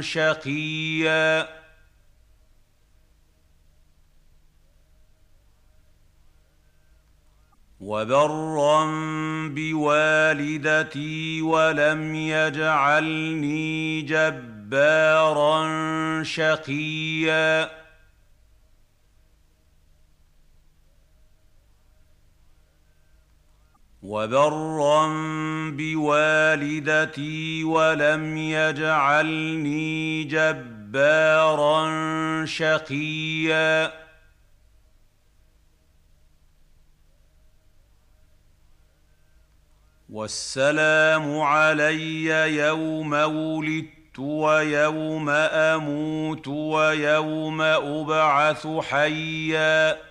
شقيا. 0.00 1.48
وبرا 7.80 8.84
بوالدتي 9.48 11.42
ولم 11.42 12.14
يجعلني 12.14 14.02
جبارا 14.02 15.62
شقيا. 16.22 17.87
وبرا 24.08 25.06
بوالدتي 25.76 27.64
ولم 27.64 28.36
يجعلني 28.36 30.24
جبارا 30.24 31.84
شقيا. 32.46 33.92
والسلام 40.10 41.40
علي 41.40 42.26
يوم 42.56 43.12
ولدت 43.12 44.18
ويوم 44.18 45.28
أموت 45.30 46.48
ويوم 46.48 47.60
أبعث 47.62 48.66
حيا. 48.66 50.07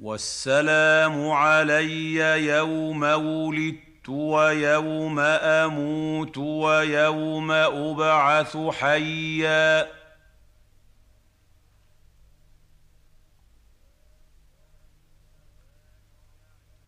والسلام 0.00 1.30
علي 1.30 2.16
يوم 2.46 3.02
ولدت 3.02 4.08
ويوم 4.08 5.18
أموت 5.18 6.38
ويوم 6.38 7.50
أبعث 7.52 8.56
حيا. 8.56 9.88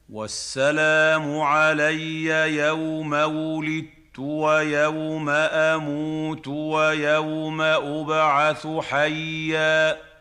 والسلام 0.09 1.41
علي 1.41 2.57
يوم 2.57 3.13
ولدت 3.13 4.19
ويوم 4.19 5.29
أموت 5.29 6.49
ويوم 6.49 7.61
أبعث 7.63 8.67
حيا. 8.67 10.12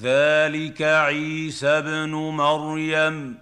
ذلك 0.00 0.82
عيسى 0.82 1.68
ابن 1.68 2.10
مريم. 2.10 3.38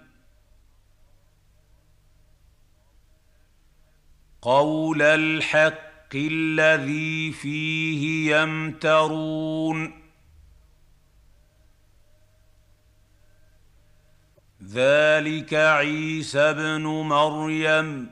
قول 4.41 5.01
الحق 5.01 6.15
الذي 6.15 7.31
فيه 7.31 8.35
يمترون. 8.35 10.01
ذلك 14.63 15.53
عيسى 15.53 16.39
ابن 16.39 16.83
مريم. 16.83 18.11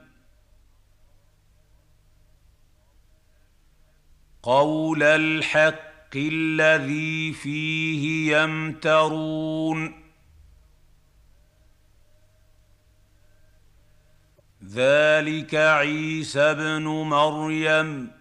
قول 4.44 5.04
الحق 5.04 5.87
الذي 6.16 7.34
فيه 7.34 8.38
يمترون. 8.38 10.04
ذلك 14.66 15.56
عيسى 15.56 16.40
ابن 16.40 16.84
مريم. 16.84 18.12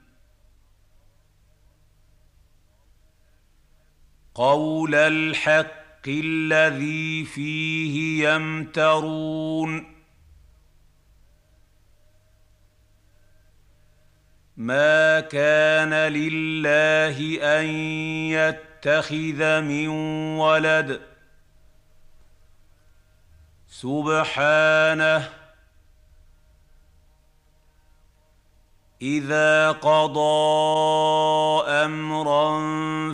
قول 4.35 4.95
الحق 4.95 6.09
الذي 6.09 7.25
فيه 7.25 8.29
يمترون. 8.29 9.96
ما 14.57 15.21
كان 15.21 15.95
لله 15.95 17.39
ان 17.43 17.67
يتخذ 18.31 19.61
من 19.61 19.89
ولد. 20.39 21.01
سبحانه. 23.69 25.31
اذا 29.03 29.73
قضى 29.73 30.21
امرا 31.69 32.59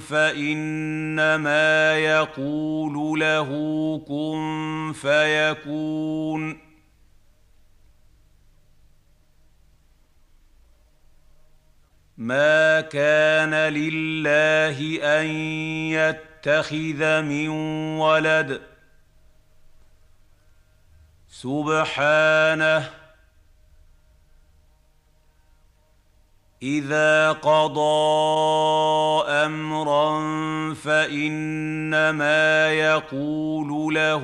فانما 0.01 1.99
يقول 1.99 3.21
له 3.21 3.49
كن 4.09 4.93
فيكون. 4.95 6.62
ما 12.23 12.81
كان 12.81 13.55
لله 13.55 14.99
ان 15.03 15.27
يتخذ 15.91 17.23
من 17.23 17.49
ولد. 17.99 18.63
سبحانه. 21.29 22.91
اذا 26.63 27.33
قضى 27.33 27.83
امرا 29.29 30.21
فانما 30.75 32.73
يقول 32.73 33.95
له 33.95 34.23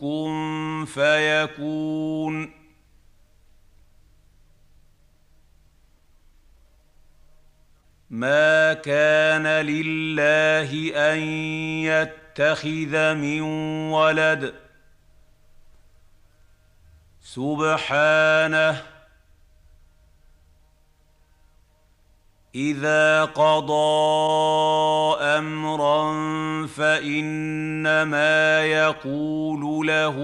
كن 0.00 0.84
فيكون. 0.94 2.59
ما 8.10 8.72
كان 8.72 9.46
لله 9.46 10.92
ان 11.12 11.18
يتخذ 11.84 13.14
من 13.14 13.40
ولد. 13.90 14.54
سبحانه. 17.22 18.82
اذا 22.54 23.24
قضى 23.24 23.74
امرا 25.20 26.12
فانما 26.66 28.64
يقول 28.64 29.86
له 29.86 30.16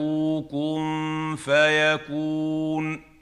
كن 0.51 1.37
فيكون. 1.39 3.16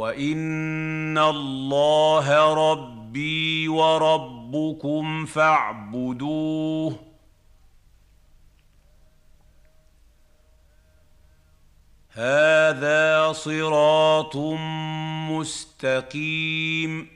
وان 0.00 1.18
الله 1.18 2.54
ربي 2.54 3.68
وربكم 3.68 5.26
فاعبدوه 5.26 6.96
هذا 12.10 13.32
صراط 13.32 14.36
مستقيم 15.30 17.08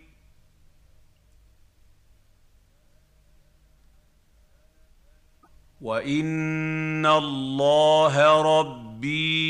وان 5.80 7.06
الله 7.06 8.42
ربي 8.42 8.93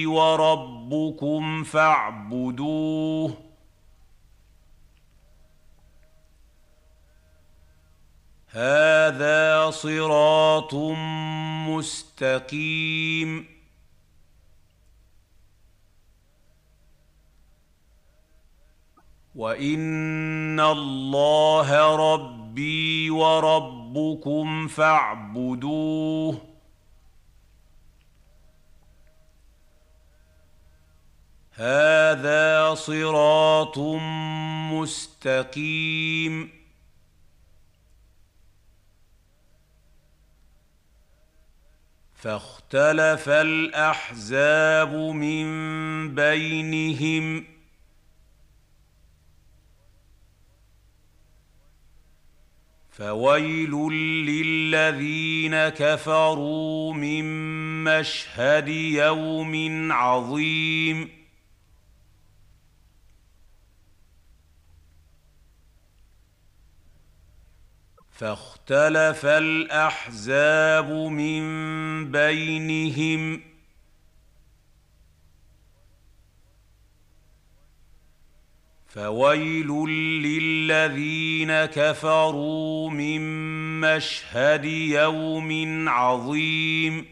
وربكم 0.06 0.74
ربكم 0.84 1.64
فاعبدوه. 1.64 3.36
هذا 8.48 9.70
صراط 9.70 10.74
مستقيم. 11.68 13.46
وإن 19.34 20.60
الله 20.60 21.96
ربي 21.96 23.10
وربكم 23.10 24.68
فاعبدوه. 24.68 26.53
هذا 31.56 32.74
صراط 32.74 33.78
مستقيم. 34.72 36.50
فاختلف 42.14 43.28
الأحزاب 43.28 44.94
من 44.94 46.14
بينهم. 46.14 47.44
فويل 52.90 53.70
للذين 54.26 55.68
كفروا 55.68 56.94
من 56.94 57.24
مشهد 57.84 58.68
يوم 58.68 59.92
عظيم. 59.92 61.23
فاختلف 68.14 69.26
الأحزاب 69.26 70.90
من 70.90 71.44
بينهم. 72.10 73.42
فويل 78.86 79.68
للذين 80.22 81.64
كفروا 81.64 82.90
من 82.90 83.20
مشهد 83.80 84.64
يوم 84.64 85.88
عظيم. 85.88 87.06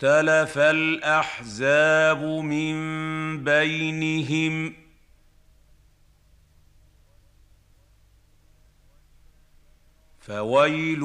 فاختلف 0.00 0.58
الأحزاب 0.58 2.24
من 2.24 2.74
بينهم. 3.44 4.74
فويل 10.20 11.00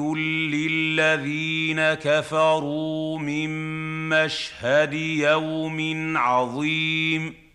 للذين 0.50 1.94
كفروا 1.94 3.18
من 3.18 3.50
مشهد 4.08 4.92
يوم 4.92 6.16
عظيم. 6.16 7.45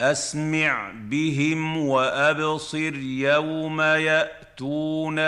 أسمع 0.00 0.92
بهم 0.94 1.76
وأبصر 1.76 2.94
يوم 2.96 3.80
يأتوننا. 3.80 5.20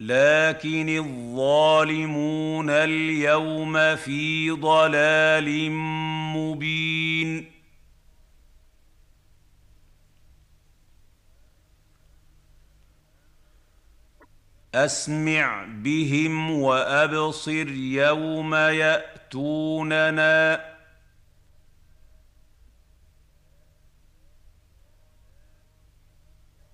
لكن 0.00 0.88
الظالمون 0.88 2.70
اليوم 2.70 3.96
في 3.96 4.50
ضلال 4.50 5.70
مبين. 6.36 7.55
أسمع 14.76 15.66
بهم 15.68 16.50
وأبصر 16.50 17.68
يوم 17.68 18.54
يأتوننا. 18.54 19.96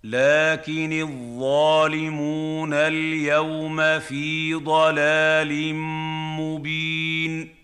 لكن 0.05 0.93
الظالمون 0.93 2.75
اليوم 2.75 3.99
في 3.99 4.55
ضلال 4.55 5.75
مبين. 6.41 7.62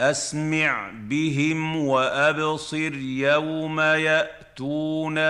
أسمع 0.00 0.90
بهم 0.94 1.76
وأبصر 1.76 2.94
يوم 2.94 3.80
يأتوننا. 3.80 5.24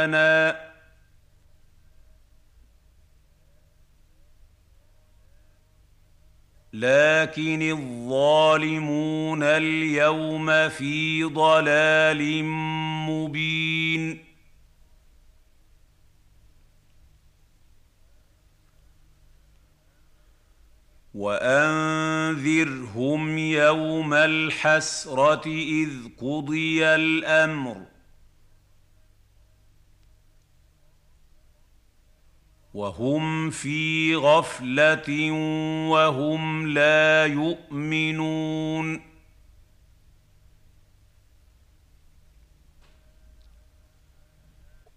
لكن 6.73 7.63
الظالمون 7.63 9.43
اليوم 9.43 10.69
في 10.69 11.25
ضلال 11.25 12.45
مبين. 13.09 14.34
وأنذرهم 21.15 22.99
يوم 23.39 24.15
الحسرة 24.15 25.47
إذ 25.47 25.91
قضي 26.21 26.87
الأمر. 26.87 27.87
وهم 32.75 33.51
في 33.51 34.17
غفلة 34.17 35.31
وهم 35.91 36.69
لا 36.69 37.27
يؤمنون. 37.27 39.14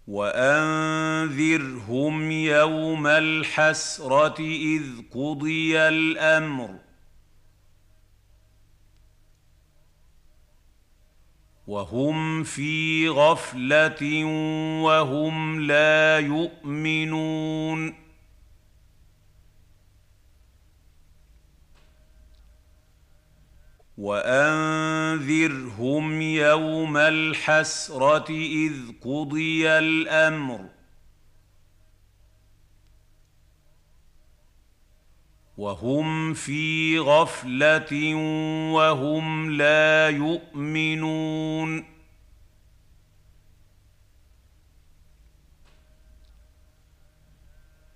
وأنذرهم 0.07 1.91
يوم 2.31 3.07
الحسرة 3.07 4.39
إذ 4.39 4.83
قضي 5.11 5.79
الأمر. 5.79 6.79
وهم 11.67 12.43
في 12.43 13.09
غفلة 13.09 14.25
وهم 14.83 15.61
لا 15.61 16.19
يؤمنون. 16.19 18.06
وأنذرهم 23.97 25.81
يوم 26.21 26.97
الحسرة 26.97 28.29
إذ 28.29 28.73
قضي 29.01 29.69
الأمر. 29.69 30.65
وهم 35.57 36.33
في 36.33 36.99
غفلة 36.99 38.15
وهم 38.73 39.51
لا 39.51 40.09
يؤمنون. 40.09 41.96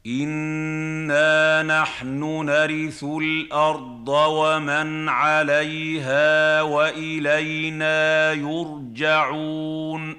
انا 0.05 1.63
نحن 1.63 2.45
نرث 2.45 3.03
الأرض 3.03 4.09
ومن 4.09 5.09
عليها 5.09 6.61
والينا 6.61 8.33
يرجعون 8.33 10.17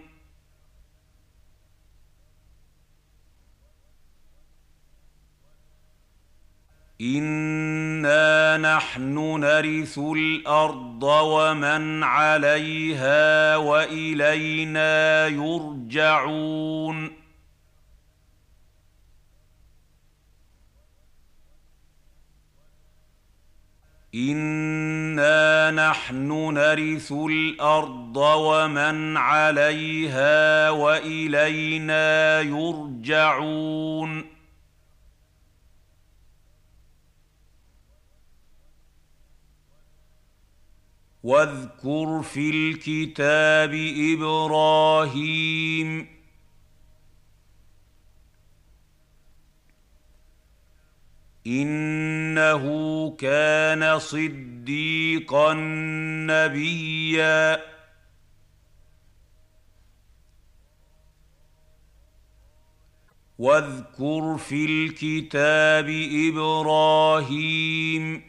انا 7.00 8.56
نحن 8.56 9.40
نرث 9.40 9.98
الأرض 9.98 11.02
ومن 11.02 12.02
عليها 12.02 13.56
والينا 13.56 15.26
يرجعون 15.26 17.21
انا 24.14 25.70
نحن 25.70 26.54
نرث 26.54 27.12
الأرض 27.12 28.16
ومن 28.16 29.16
عليها 29.16 30.70
والينا 30.70 32.40
يرجعون 32.40 34.24
واذكر 41.22 42.22
في 42.22 42.50
الكتاب 42.50 43.74
إبراهيم 44.18 46.11
إنه 51.46 52.64
كان 53.16 53.98
صديقا 53.98 55.54
نبيا. 56.30 57.72
واذكر 63.38 64.36
في 64.38 64.64
الكتاب 64.64 65.88
إبراهيم 66.30 68.22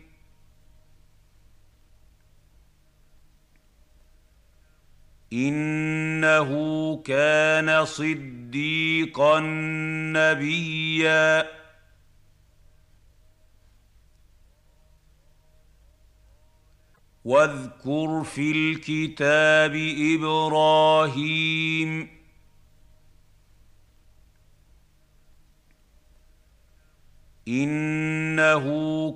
إنه 5.34 6.50
كان 7.06 7.86
صديقا 7.86 9.40
نبيا. 10.14 11.63
واذكر 17.26 18.24
في 18.24 18.52
الكتاب 18.52 19.76
إبراهيم. 20.20 22.10
إنه 27.48 28.66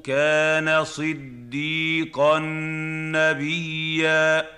كان 0.03 0.84
صديقا 0.84 2.39
نبيا. 3.16 4.57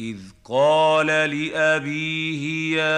إذ 0.00 0.18
قال 0.44 1.06
لأبيه 1.06 2.76
يا 2.76 2.92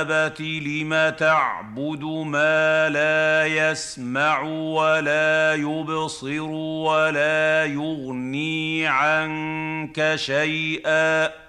أبت 0.00 0.40
لم 0.40 1.14
تعبد 1.18 2.04
ما 2.04 2.88
لا 2.88 3.46
يسمع 3.46 4.42
ولا 4.42 5.54
يبصر 5.54 6.50
ولا 6.50 7.64
يغني 7.64 8.86
عنك 8.86 10.12
شيئا 10.16 11.43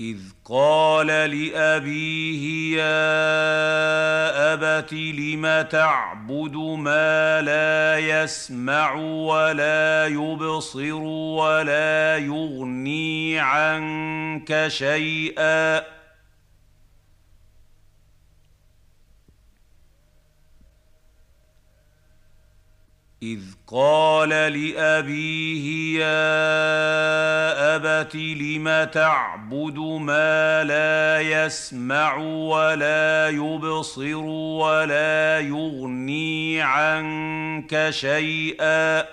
إذ 0.00 0.18
قال 0.44 1.06
لأبيه 1.06 2.76
يا 2.76 2.94
أبت 4.54 4.92
لم 4.92 5.66
تعبد 5.70 6.56
ما 6.56 7.40
لا 7.42 7.98
يسمع 7.98 8.94
ولا 8.94 10.06
يبصر 10.06 11.02
ولا 11.02 12.18
يغني 12.18 13.38
عنك 13.38 14.64
شيئا 14.68 15.93
إذ 23.24 23.40
قال 23.66 24.28
لأبيه 24.28 25.98
يا 26.00 27.76
أبت 27.76 28.14
لم 28.16 28.84
تعبد 28.92 29.78
ما 29.78 30.64
لا 30.64 31.20
يسمع 31.20 32.16
ولا 32.16 33.28
يبصر 33.28 34.24
ولا 34.60 35.40
يغني 35.40 36.62
عنك 36.62 37.90
شيئا 37.90 39.04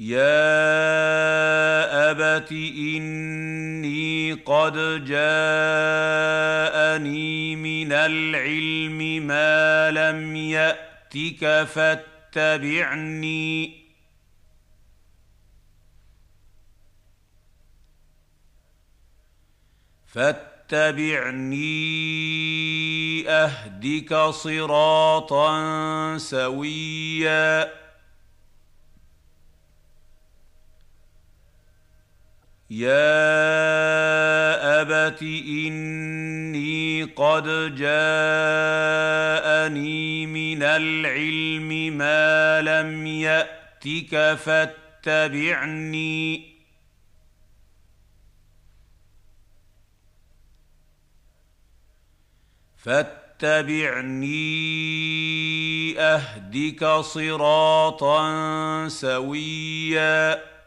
يا 0.00 0.30
ابت 2.10 2.52
اني 2.52 4.32
قد 4.32 5.04
جاءني 5.04 5.26
من 7.56 7.92
العلم 7.92 9.26
ما 9.26 9.90
لم 9.90 10.36
ياتك 10.36 11.64
فاتبعني 11.64 13.08
فاتبعني 20.06 21.68
اهدك 23.28 24.14
صراطا 24.30 25.48
سويا 26.18 27.87
يا 32.70 33.00
ابت 34.82 35.22
اني 35.22 37.02
قد 37.04 37.74
جاءني 37.74 37.96
من 40.26 40.62
العلم 40.62 41.98
ما 41.98 42.60
لم 42.60 43.06
ياتك 43.06 44.34
فاتبعني 44.34 45.78
فاتبعني 52.76 54.38
اهدك 56.00 56.84
صراطا 57.00 58.18
سويا 58.88 60.57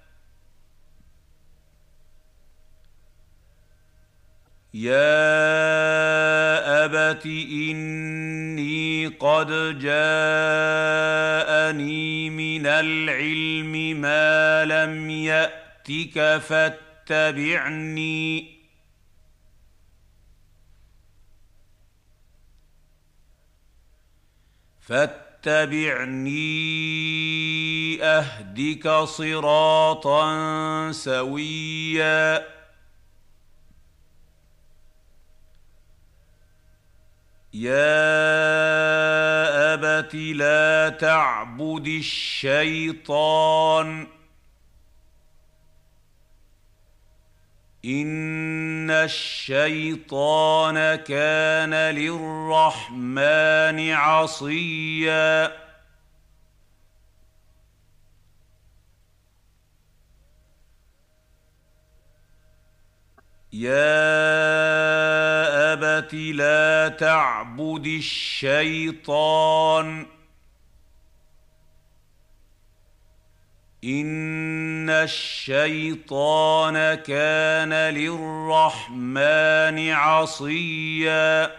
يا 4.74 5.02
ابت 6.86 7.26
اني 7.26 9.08
قد 9.08 9.80
جاءني 9.80 10.00
من 12.30 12.66
العلم 12.68 14.02
ما 14.02 14.66
لم 14.66 15.10
ياتك 15.10 16.38
فاتبعني 16.38 17.82
فاتبعني 24.82 26.44
اهدك 28.04 28.90
صراطا 29.04 30.32
سويا 30.92 32.61
يا 37.54 37.74
ابت 39.74 40.16
لا 40.16 40.90
تعبد 40.90 41.88
الشيطان 41.88 43.28
ان 47.86 48.92
الشيطان 48.92 50.96
كان 50.96 51.74
للرحمن 51.96 53.92
عصيا 53.92 55.52
يا 63.54 63.74
ابت 65.74 66.14
لا 66.14 66.88
تعبد 66.88 67.88
الشيطان 67.88 70.06
ان 73.84 74.90
الشيطان 74.90 76.96
كان 76.96 77.74
للرحمن 77.94 79.90
عصيا 79.92 81.52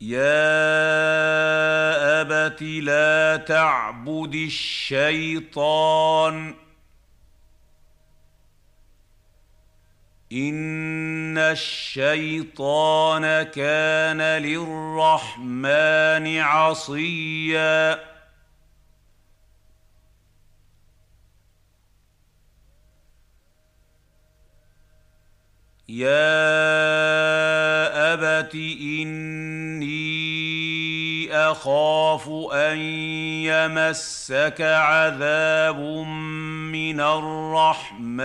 يا 0.00 0.20
ابت 2.20 2.62
لا 2.62 3.36
تعبد 3.36 4.34
الشيطان 4.34 6.54
ان 10.32 11.38
الشيطان 11.38 13.42
كان 13.42 14.42
للرحمن 14.42 16.38
عصيا 16.38 18.09
يا 25.90 26.52
ابت 28.14 28.54
اني 28.54 29.90
اخاف 31.32 32.28
ان 32.52 32.78
يمسك 33.50 34.60
عذاب 34.60 35.80
من 36.70 37.00
الرحمن 37.00 38.22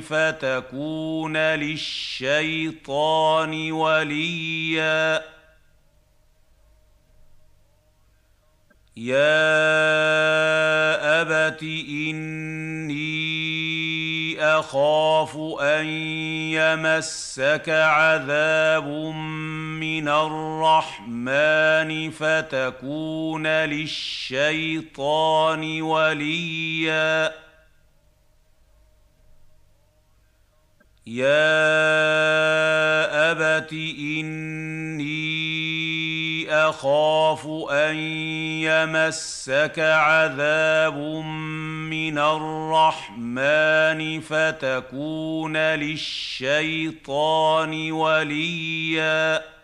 فتكون 0.00 1.36
للشيطان 1.36 2.82
وليا 3.72 5.37
يا 8.98 9.30
ابت 11.22 11.62
اني 11.62 12.98
اخاف 14.40 15.36
ان 15.60 15.86
يمسك 16.58 17.68
عذاب 17.68 18.88
من 19.78 20.08
الرحمن 20.08 21.30
فتكون 22.10 23.46
للشيطان 23.46 24.92
وليا 25.82 27.47
يا 31.08 31.70
ابت 33.30 33.72
اني 33.72 35.08
اخاف 36.50 37.46
ان 37.70 37.96
يمسك 38.62 39.78
عذاب 39.78 40.98
من 41.88 42.18
الرحمن 42.18 43.40
فتكون 44.20 45.56
للشيطان 45.56 47.02
وليا 47.92 49.57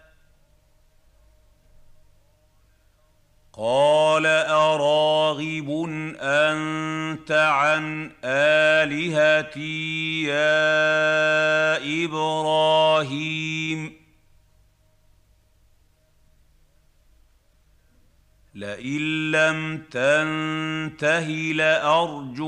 قال 3.57 4.26
أراغب 4.26 5.86
أنت 6.20 7.30
عن 7.30 8.12
آلهتي 8.24 10.22
يا 10.22 11.76
إبراهيم؟ 12.05 13.92
لئن 18.55 19.30
لم 19.30 19.82
تنته 19.90 21.28
لأرجمنك. 21.55 22.40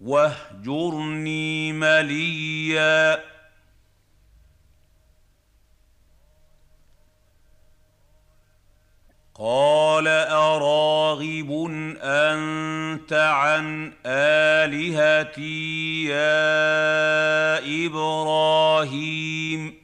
واهجرني 0.00 1.72
مليا. 1.72 3.35
قال 9.38 10.08
أراغب 10.08 11.50
أنت 12.02 13.12
عن 13.12 13.92
آلهتي 14.06 16.04
يا 16.04 17.58
إبراهيم؟ 17.86 19.74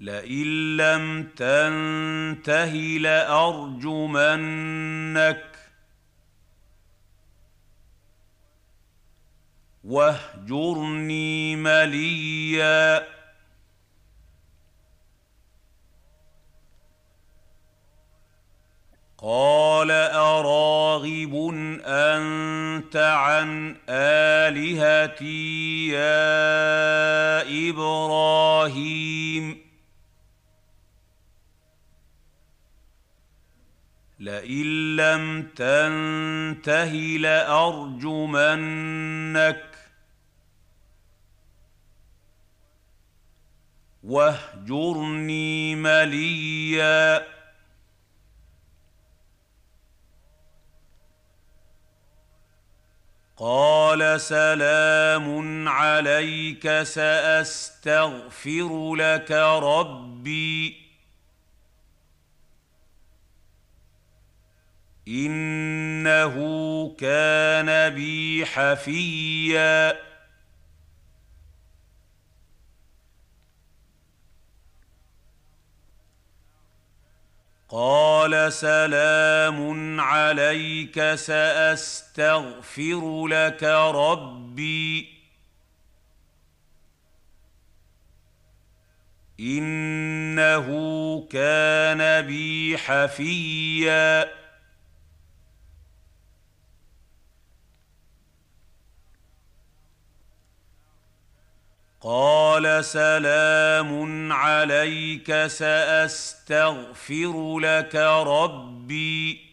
لئن 0.00 0.76
لم 0.76 1.28
تنته 1.36 2.74
لأرجمنك. 3.00 3.90
واهجرني 9.84 11.56
مليا. 11.56 13.19
قال 19.22 19.90
أراغب 19.90 21.34
أنت 21.84 22.96
عن 22.96 23.76
آلهتي 23.88 25.88
يا 25.88 27.70
إبراهيم؟ 27.70 29.60
لئن 34.18 34.96
لم 34.96 35.48
تنته 35.56 36.94
لأرجمنك. 37.20 38.54
واهجرني 44.02 45.74
مليا. 45.74 47.39
قال 53.42 54.20
سلام 54.20 55.68
عليك 55.68 56.82
سأستغفر 56.82 58.94
لك 58.94 59.30
ربي. 59.62 60.76
إنه 65.08 66.34
كان 66.98 67.94
بي 67.94 68.46
حفيا. 68.46 70.09
قال 77.72 78.52
سلام 78.52 80.00
عليك 80.00 81.14
سأستغفر 81.14 82.66
لك 83.26 83.62
ربي. 83.62 85.08
إنه 89.40 90.66
كان 91.32 92.26
بي 92.26 92.78
حفيا. 92.78 94.40
قال 102.02 102.84
سلام 102.84 104.32
عليك 104.32 105.46
سأستغفر 105.46 106.98
لك 107.58 107.94
ربي. 108.26 109.50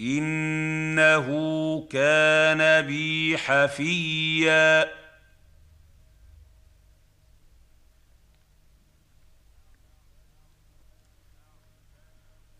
إنه 0.00 1.26
كان 1.90 2.86
بي 2.86 3.38
حفيا. 3.38 5.07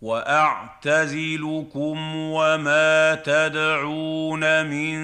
واعتزلكم 0.02 1.96
وما 2.16 3.14
تدعون 3.14 4.66
من 4.66 4.96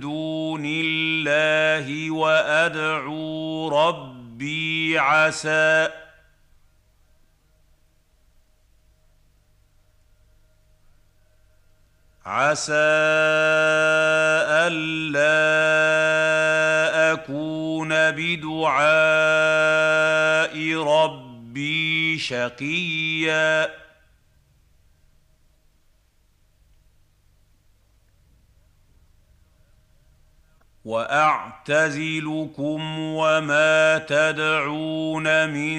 دون 0.00 0.62
الله 0.66 2.10
وادعو 2.10 3.68
ربي 3.68 4.98
عسى 4.98 5.88
عسى 12.26 12.72
الا 14.72 15.52
اكون 17.12 17.88
بدعاء 17.88 18.82
ربي 20.82 22.18
شقيا 22.18 23.81
واعتزلكم 30.84 32.80
وما 32.98 33.98
تدعون 33.98 35.50
من 35.50 35.78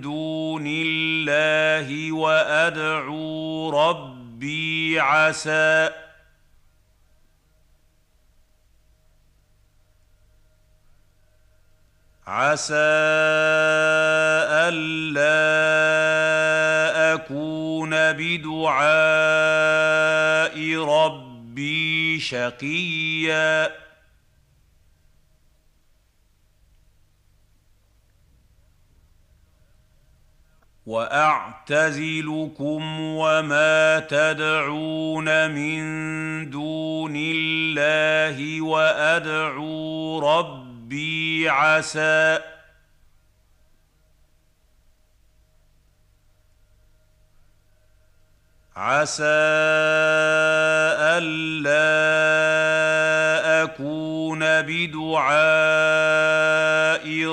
دون 0.00 0.64
الله 0.66 2.12
وادعو 2.12 3.70
ربي 3.70 5.00
عسى 5.00 5.90
عسى 12.26 12.74
الا 14.68 15.34
اكون 17.14 17.90
بدعاء 17.90 18.84
ربي 20.84 22.20
شقيا 22.20 23.83
واعتزلكم 30.86 32.82
وما 33.00 34.00
تدعون 34.00 35.50
من 35.50 35.80
دون 36.50 37.14
الله 37.16 38.60
وادعو 38.60 40.18
ربي 40.18 41.48
عسى 41.48 42.38
عسى 48.76 49.24
الا 51.16 51.84
اكون 53.62 54.40
بدعاء 54.62 55.34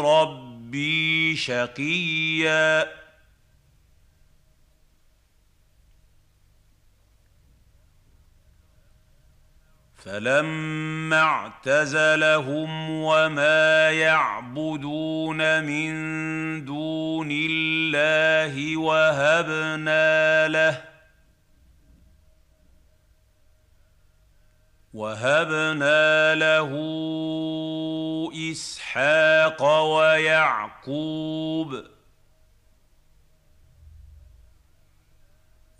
ربي 0.01 1.35
شقيا 1.35 3.00
فلما 10.05 11.21
اعتزلهم 11.21 12.89
وما 12.89 13.91
يعبدون 13.91 15.63
من 15.63 15.91
دون 16.65 17.29
الله 17.31 18.77
وهبنا 18.77 20.47
له 20.47 20.81
وهبنا 24.93 26.35
له 26.35 26.71
إسحاق 28.51 29.63
ويعقوب 29.93 31.83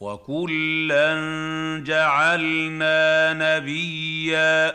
وكلا 0.02 1.14
جعلنا 1.86 3.34
نبيا. 3.34 4.74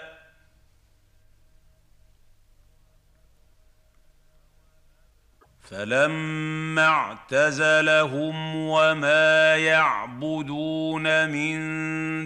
فلما 5.71 6.87
اعتزلهم 6.87 8.57
وما 8.57 9.57
يعبدون 9.57 11.31
من 11.31 11.57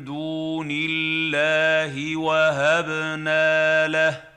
دون 0.05 0.68
الله 0.70 2.16
وهبنا 2.16 3.88
له 3.88 4.29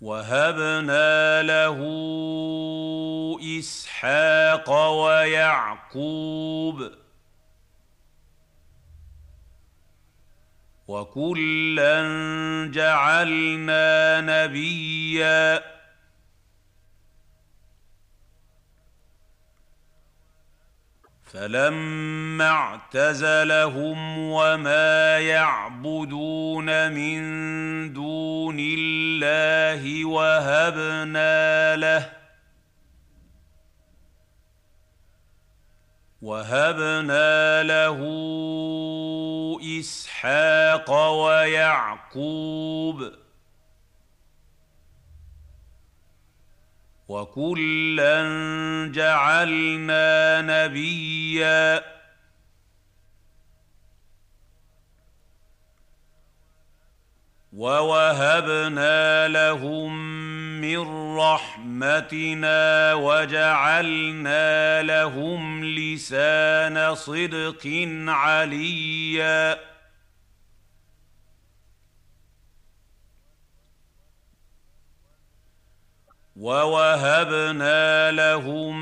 وهبنا 0.00 1.42
له 1.42 1.78
اسحاق 3.58 4.70
ويعقوب 5.04 6.92
وكلا 10.88 12.02
جعلنا 12.72 14.20
نبيا 14.20 15.77
فلما 21.32 22.50
اعتزلهم 22.50 24.18
وما 24.18 25.18
يعبدون 25.18 26.92
من 26.92 27.92
دون 27.92 28.56
الله 28.60 30.04
وهبنا 30.04 31.76
له 31.76 32.10
وهبنا 36.22 37.62
له 37.62 37.98
إسحاق 39.80 40.90
ويعقوب 41.24 43.12
وكلا 47.08 48.22
جعلنا 48.94 50.42
نبيا. 50.42 51.82
ووهبنا 57.52 59.28
لهم 59.28 59.92
من 60.60 61.16
رحمتنا 61.16 62.94
وجعلنا 62.94 64.82
لهم 64.82 65.64
لسان 65.64 66.94
صدق 66.94 67.88
عليا. 68.08 69.58
ووهبنا 76.38 78.10
لهم 78.10 78.78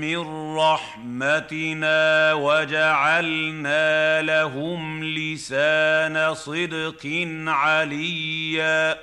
من 0.00 0.56
رحمتنا 0.56 2.32
وجعلنا 2.32 4.22
لهم 4.22 5.04
لسان 5.04 6.34
صدق 6.34 7.02
عليا 7.46 8.98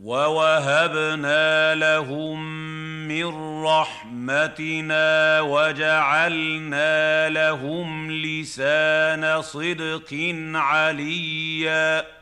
ووهبنا 0.00 1.74
لهم 1.74 2.38
من 3.08 3.62
رحمتنا 3.64 5.40
وجعلنا 5.40 7.28
لهم 7.28 8.12
لسان 8.12 9.42
صدق 9.42 10.14
عليا. 10.54 12.18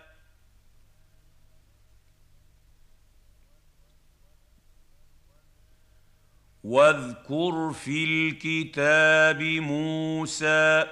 واذكر 6.64 7.72
في 7.72 8.04
الكتاب 8.04 9.42
موسى 9.42 10.86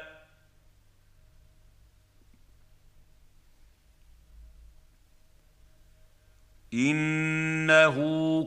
إنه 6.75 7.97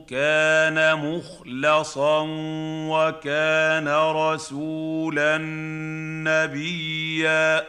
كان 0.08 0.98
مخلصا 0.98 2.26
وكان 2.88 3.88
رسولا 3.88 5.38
نبيا. 6.28 7.66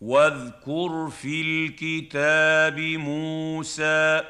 واذكر 0.00 1.10
في 1.10 1.40
الكتاب 1.42 2.78
موسى 2.78 4.22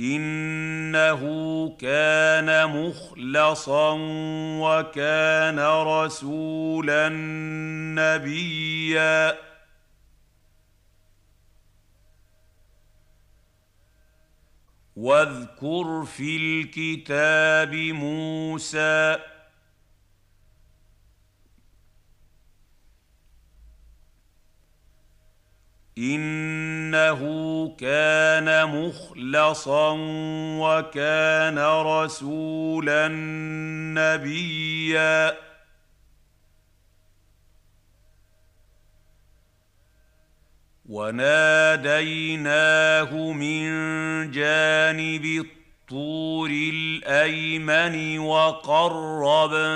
إنه 0.00 1.22
كان 1.80 2.68
مخلصا 2.70 3.96
وكان 4.60 5.58
رسولا 5.60 7.08
نبيا. 7.98 9.50
واذكر 14.96 16.04
في 16.04 16.36
الكتاب 16.36 17.74
موسى 17.74 19.29
إنه 26.00 27.20
كان 27.80 28.68
مخلصا 28.68 29.96
وكان 30.60 31.58
رسولا 31.58 33.08
نبيا. 33.98 35.36
وناديناه 40.88 42.12
من 43.32 43.70
جانب 44.30 45.24
الطور 45.24 46.50
الأيمن 46.50 48.18
وقربناه 48.18 49.68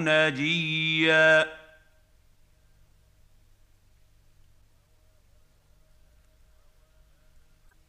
نجيا. 0.00 1.58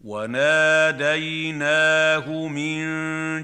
وناديناه 0.04 1.68
من 2.47 2.80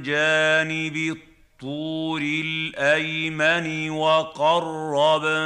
جانب 0.04 0.96
الطور 0.96 2.22
الأيمن 2.22 3.90
وقربناه 3.90 5.40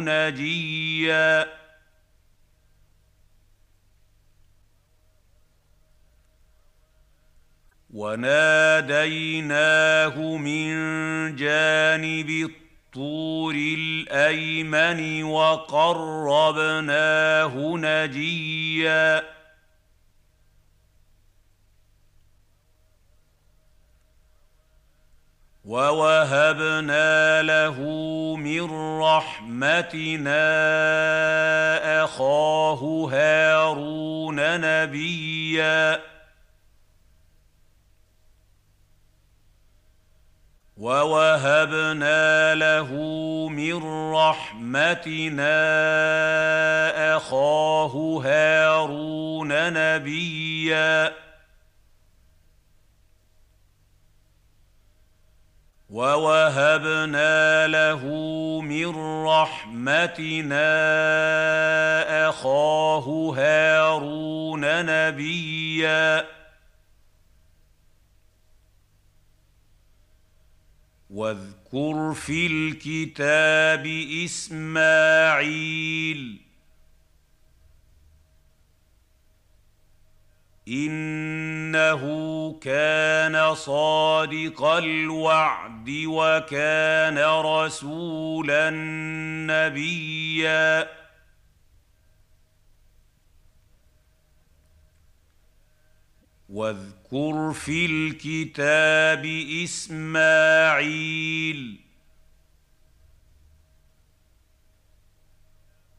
نجيا. 0.00 1.46
وناديناه 7.90 9.16
من 10.36 10.72
جانب 11.36 12.30
الطور 12.30 13.54
الأيمن 13.54 15.22
وقربناه 15.22 16.74
نجيا. 17.76 19.41
ووهبنا 25.64 27.42
له 27.42 27.78
من 28.36 28.98
رحمتنا 29.00 30.44
اخاه 32.04 33.08
هارون 33.12 34.60
نبيا 34.60 36.00
ووهبنا 40.76 42.54
له 42.54 42.90
من 43.48 44.12
رحمتنا 44.12 45.56
اخاه 47.16 48.22
هارون 48.24 49.72
نبيا 49.72 51.12
ووهبنا 55.92 57.66
له 57.66 58.00
من 58.60 58.96
رحمتنا 59.26 60.68
اخاه 62.28 63.34
هارون 63.36 64.60
نبيا 64.86 66.26
واذكر 71.10 72.14
في 72.14 72.46
الكتاب 72.46 73.86
اسماعيل 74.24 75.72
إنه 80.68 82.02
كان 82.60 83.54
صادق 83.54 84.64
الوعد 84.64 85.90
وكان 86.06 87.18
رسولا 87.18 88.70
نبيا. 89.50 90.88
واذكر 96.48 97.52
في 97.52 97.86
الكتاب 97.86 99.26
إسماعيل 99.64 100.72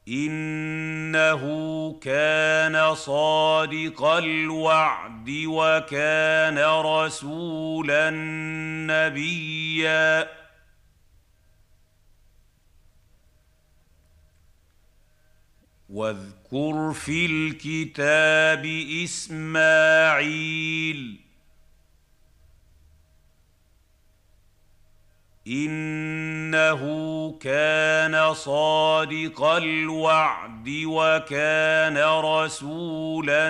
إنه 0.07 1.43
كان 2.01 2.95
صادق 2.95 4.03
الوعد 4.03 5.29
وكان 5.29 6.57
رسولا 6.59 8.09
نبيا. 8.87 10.43
واذكر 15.89 16.93
في 16.93 17.25
الكتاب 17.25 18.65
إسماعيل 19.03 20.43
إنه 25.47 26.81
كان 27.41 28.33
صادق 28.33 29.43
الوعد 29.43 30.69
وكان 30.85 31.97
رسولا 31.97 33.49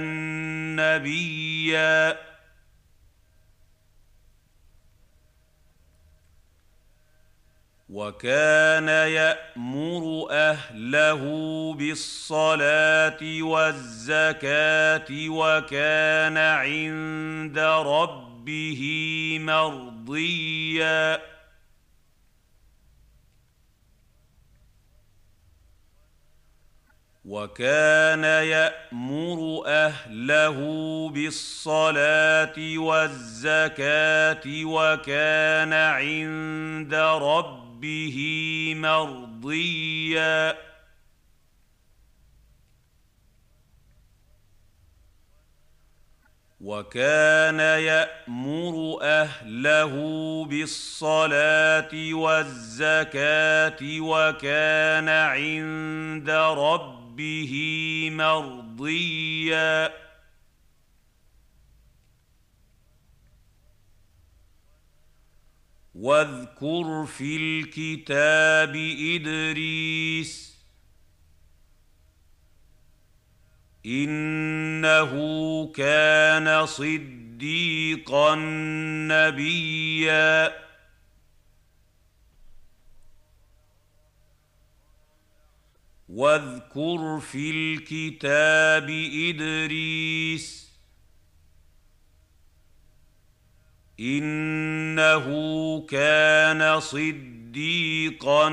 نبيا. 0.79 2.17
وكان 7.89 8.87
يأمر 8.87 10.27
أهله 10.31 11.21
بالصلاة 11.73 13.41
والزكاة 13.41 15.07
وكان 15.29 16.37
عند 16.37 17.59
ربه 17.59 18.81
مرضيا. 19.41 21.33
وكان 27.25 28.23
يأمر 28.23 29.63
أهله 29.65 30.57
بالصلاة 31.09 32.77
والزكاة 32.77 34.65
وكان 34.65 35.73
عند 35.73 36.93
ربه 36.93 38.17
مرضيا. 38.77 40.57
وكان 46.61 47.59
يأمر 47.59 48.99
أهله 49.01 49.93
بالصلاة 50.45 52.13
والزكاة 52.13 53.79
وكان 53.99 55.09
عند 55.09 56.29
ربه 56.29 57.02
ربه 57.13 58.09
مرضيا. 58.11 59.93
واذكر 65.95 67.05
في 67.05 67.35
الكتاب 67.35 68.75
إدريس 69.15 70.57
إنه 73.85 75.11
كان 75.71 76.65
صديقا 76.65 78.35
نبيا. 79.09 80.63
واذكر 86.13 87.19
في 87.19 87.51
الكتاب 87.51 88.89
إدريس 89.29 90.71
إنه 93.99 95.25
كان 95.85 96.79
صديقا 96.79 98.49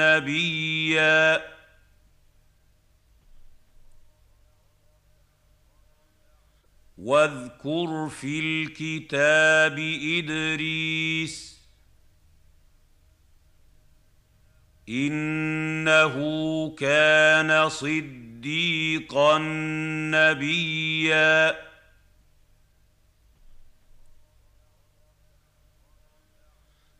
نبيا. 0.00 1.58
واذكر 6.98 8.08
في 8.08 8.40
الكتاب 8.40 9.78
إدريس 10.18 11.57
إنه 14.88 16.14
كان 16.78 17.68
صديقا 17.68 19.38
نبيا. 20.14 21.68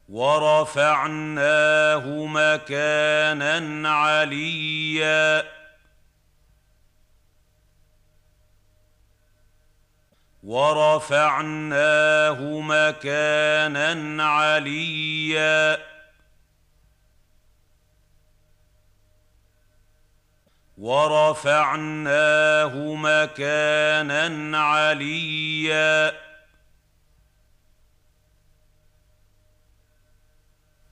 ورفعناه 0.08 2.06
مكانا 2.26 3.88
عليا. 3.88 5.44
ورفعناه 10.42 11.80
مكانا 12.60 14.24
عليا. 14.24 15.97
ورفعناه 20.78 22.74
مكانا 22.94 24.58
عليا. 24.58 26.12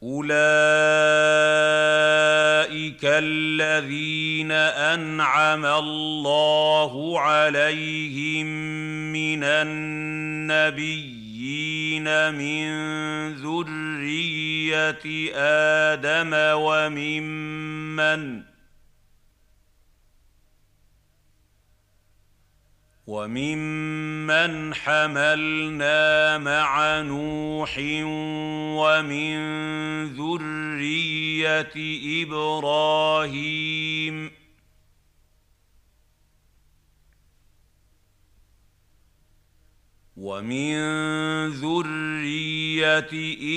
أولئك 0.03 0.27
الذين 3.05 4.53
أنعم 4.53 5.67
الله 5.67 7.21
عليهم 7.21 8.47
من 9.13 9.45
النبيين 9.45 11.25
من 12.35 12.67
ذرية 13.35 15.33
آدم 15.37 16.31
وممن 16.35 18.43
وممن 23.07 24.75
حملنا 24.75 26.39
مع 26.39 27.01
نوح 27.01 27.79
ومن 28.79 29.37
ذرية 30.07 31.73
إبراهيم 32.23 33.77
ومن 40.17 40.77
ذرية 41.49 43.11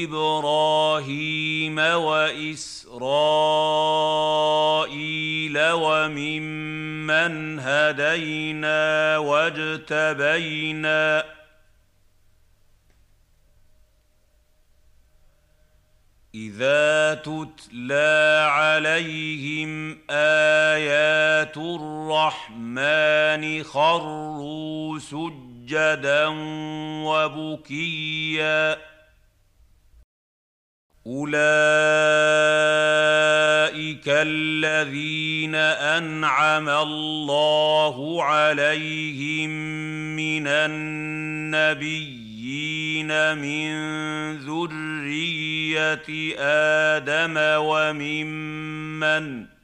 إبراهيم 0.06 1.80
وإسرائيل 1.80 2.90
وممن 5.72 7.60
هدينا 7.60 9.18
واجتبينا 9.18 11.24
إذا 16.36 17.14
تتلى 17.14 18.48
عليهم 18.52 19.98
آيات 20.10 21.58
الرحمن 21.58 23.64
خروا 23.64 25.00
سجدا 25.00 25.49
سجدا 25.70 26.26
وبكيا. 27.06 28.78
أولئك 31.08 31.38
الذين 34.08 35.56
أنعم 35.56 36.70
الله 36.70 38.24
عليهم 38.24 39.50
من 40.16 40.48
النبيين 40.48 42.18
من 43.38 43.72
ذرية 44.38 46.36
آدم 46.40 47.36
وممن 47.38 49.59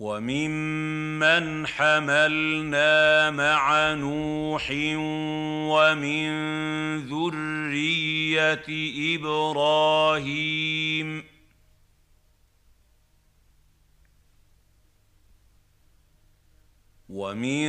وممن 0.00 1.66
حملنا 1.66 3.30
مع 3.30 3.94
نوح 3.94 4.70
ومن 5.70 6.28
ذرية 6.98 8.66
إبراهيم 9.16 10.68
ومن 17.18 17.66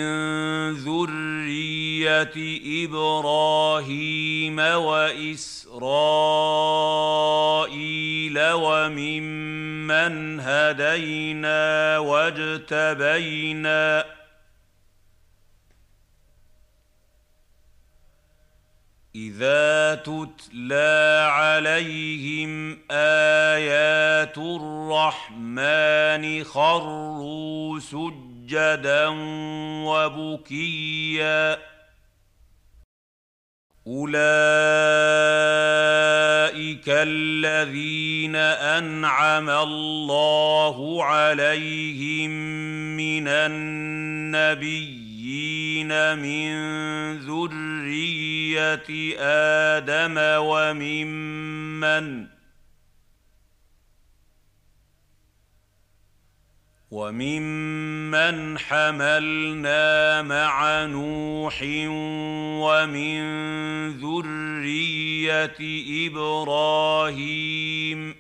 ذرية 0.74 2.34
إبراهيم 2.86 4.60
وإسرائيل 4.60 5.70
وممن 8.52 10.40
هدينا 10.40 11.98
واجتبينا 11.98 14.06
إذا 19.16 19.96
تتلى 19.96 21.28
عليهم 21.32 22.80
آيات 22.92 24.38
الرحمن 24.38 26.44
خروا 26.44 27.80
سجدا 27.80 28.29
سجدا 28.50 29.08
وبكيا. 29.86 31.58
أولئك 33.88 34.20
الذين 36.88 38.36
أنعم 38.36 39.50
الله 39.50 41.04
عليهم 41.04 42.30
من 42.98 43.28
النبيين 43.28 44.98
من 46.18 46.50
ذرية 47.18 49.16
آدم 49.20 50.16
وممن 50.18 52.39
وممن 56.92 58.58
حملنا 58.58 60.22
مع 60.22 60.86
نوح 60.86 61.62
ومن 62.62 63.20
ذرية 63.90 65.58
إبراهيم. 66.08 68.16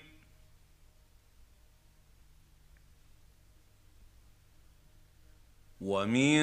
ومن 5.81 6.39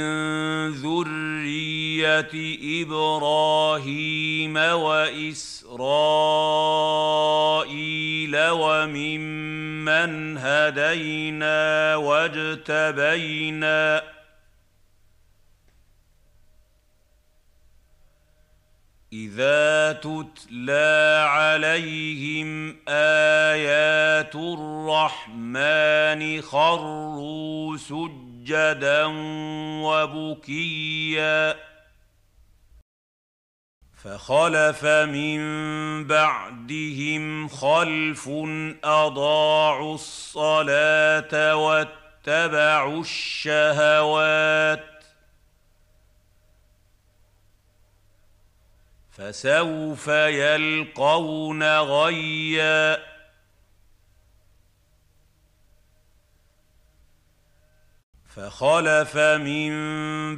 ذرية 0.71 1.26
إبراهيم 2.83 4.57
وإسرائيل 4.57 5.67
وممن 8.51 10.39
هدينا 10.39 11.97
واجتبينا 11.97 13.77
إذا 19.13 19.93
تتلى 19.93 21.27
عليهم 21.29 22.77
آيات 22.89 24.35
الرحمن 24.35 25.83
خروا 26.43 27.77
سجدا 27.77 29.05
وبكيا 29.83 31.57
فخلف 34.07 34.85
من 34.85 35.41
بعدهم 36.07 37.49
خلف 37.49 38.29
أضاعوا 38.85 39.95
الصلاة 39.95 41.57
واتبعوا 41.57 43.01
الشهوات 43.01 44.85
فسوف 49.11 50.09
يلقون 50.09 51.63
غيّا 51.79 53.16
فخلف 58.37 59.17
من 59.17 59.73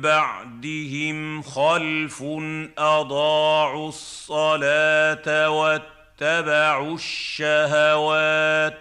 بعدهم 0.00 1.42
خلف 1.42 2.22
أضاعوا 2.78 3.88
الصلاة 3.88 5.50
واتبعوا 5.50 6.94
الشهوات 6.94 8.78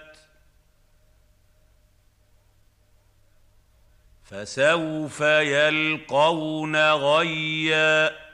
فسوف 4.23 5.21
يلقون 5.21 6.91
غيّا 6.91 8.26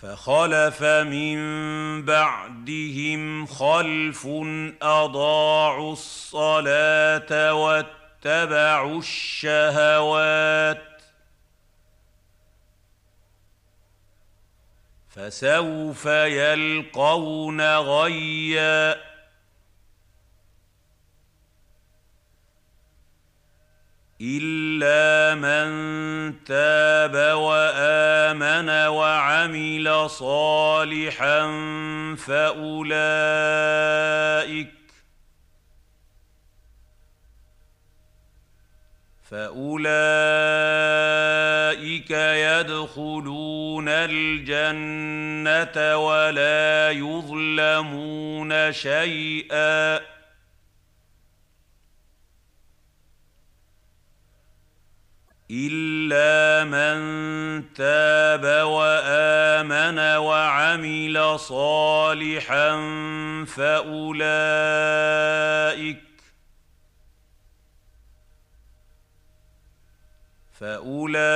فخلف 0.00 0.82
من 0.82 1.38
بعدهم 2.04 3.46
خلف 3.46 4.26
أضاعوا 4.82 5.92
الصلاة 5.92 7.54
واتبعوا 7.54 8.98
الشهوات 8.98 10.82
فسوف 15.08 16.06
يلقون 16.06 17.60
غيّا 17.76 19.09
الا 24.22 25.34
من 25.34 26.44
تاب 26.44 27.14
وامن 27.36 28.68
وعمل 28.68 30.10
صالحا 30.10 31.40
فاولئك 32.16 33.10
فاولئك 39.30 40.00
يدخلون 42.60 43.88
الجنه 43.88 45.16
ولا 45.96 46.90
يظلمون 46.90 48.72
شيئا 48.72 50.19
الا 55.50 56.64
من 56.64 57.00
تاب 57.74 58.44
وامن 58.66 59.98
وعمل 59.98 61.38
صالحا 61.38 62.70
فاولئك 63.46 64.40
فاولئك 70.60 71.30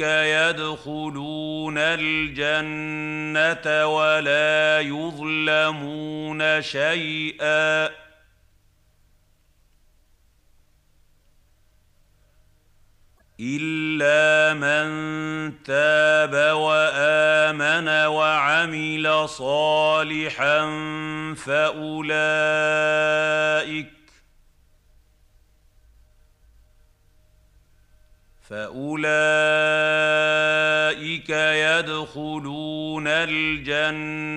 يدخلون 0.00 1.78
الجنه 1.78 3.66
ولا 3.86 4.80
يظلمون 4.80 6.62
شيئا 6.62 7.99
الا 13.40 14.54
من 14.54 14.88
تاب 15.62 16.34
وامن 16.56 17.88
وعمل 17.88 19.28
صالحا 19.28 20.60
فاولئك 21.36 22.30
فاولئك 28.50 29.20
يدخلون 31.30 33.04
الجنه 33.06 34.36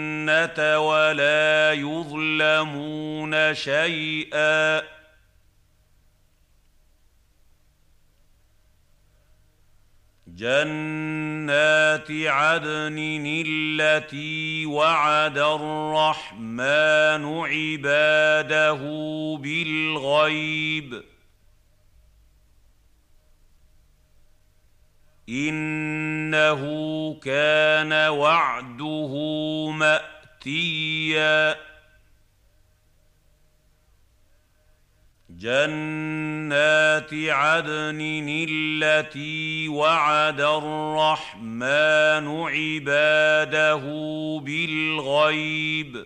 ولا 0.79 1.73
يظلمون 1.73 3.53
شيئا 3.53 5.02
جنات 10.43 12.11
عدن 12.11 12.97
التي 13.47 14.65
وعد 14.65 15.37
الرحمن 15.37 17.23
عباده 17.43 18.81
بالغيب. 19.41 21.03
إنه 25.29 26.61
كان 27.23 27.93
وعده 28.09 29.13
مأتيا. 29.69 31.72
جنات 35.37 37.13
عدن 37.13 37.99
التي 38.49 39.67
وعد 39.67 40.41
الرحمن 40.41 42.27
عباده 42.27 43.81
بالغيب. 44.43 46.05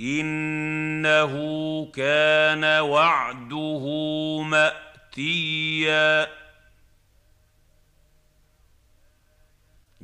إنه 0.00 1.34
كان 1.94 2.80
وعده 2.80 3.84
مأتيا. 4.42 6.41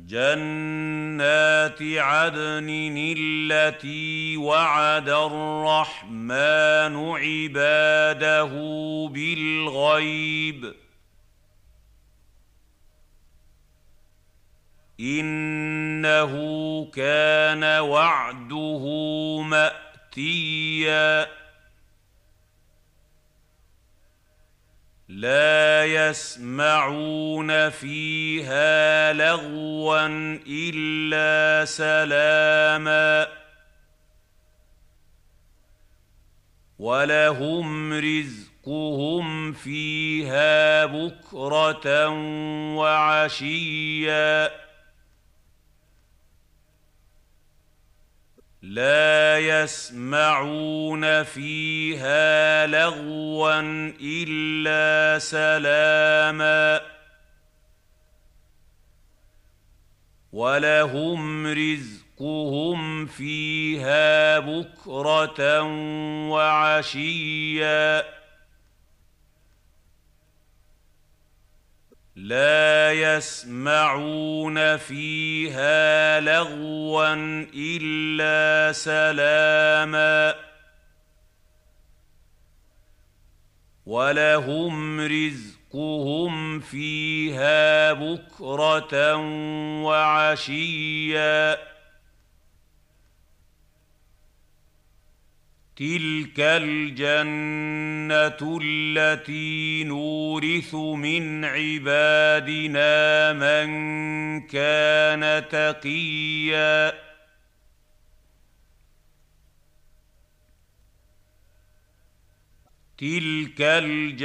جنات 0.09 1.81
عدن 1.81 3.05
التي 3.17 4.37
وعد 4.37 5.09
الرحمن 5.09 6.95
عباده 7.15 8.51
بالغيب. 9.13 10.73
إنه 14.99 16.33
كان 16.85 17.63
وعده 17.63 18.85
مأتيا. 19.41 21.38
لا 25.09 25.85
يسمعون 25.85 27.69
فيها 27.69 29.13
لغوا 29.13 30.07
إلا 30.47 31.65
سلاما. 31.65 33.27
ولهم 36.79 37.93
رزقهم 37.93 39.53
فيها 39.53 40.85
بكرة 40.85 42.09
وعشيا. 42.75 44.68
لا 48.61 49.39
يسمعون 49.39 51.23
فيها 51.23 52.67
لغوا 52.67 53.61
إلا 54.01 55.19
سلاما. 55.19 56.81
ولهم 60.31 61.47
رزقهم 61.47 63.05
فيها 63.05 64.39
بكرة 64.39 65.61
وعشيا. 66.29 68.18
لا 72.19 72.91
يسمعون 72.91 74.77
فيها 74.77 76.19
لغوا 76.19 77.13
إلا 77.53 78.71
سلاما. 78.71 80.35
ولهم 83.85 84.99
رزقهم 85.01 86.59
فيها 86.59 87.93
بكرة 87.93 89.15
وعشيا. 89.83 91.57
تلك 95.79 96.39
الجنة 96.39 96.99
التي 98.63 99.83
نورث 99.83 100.75
من 100.75 101.45
عبادنا 101.45 103.33
من 103.33 103.69
كان 104.47 105.47
تقيا. 105.49 106.89
تلك 112.97 113.61
الجنة 113.61 114.21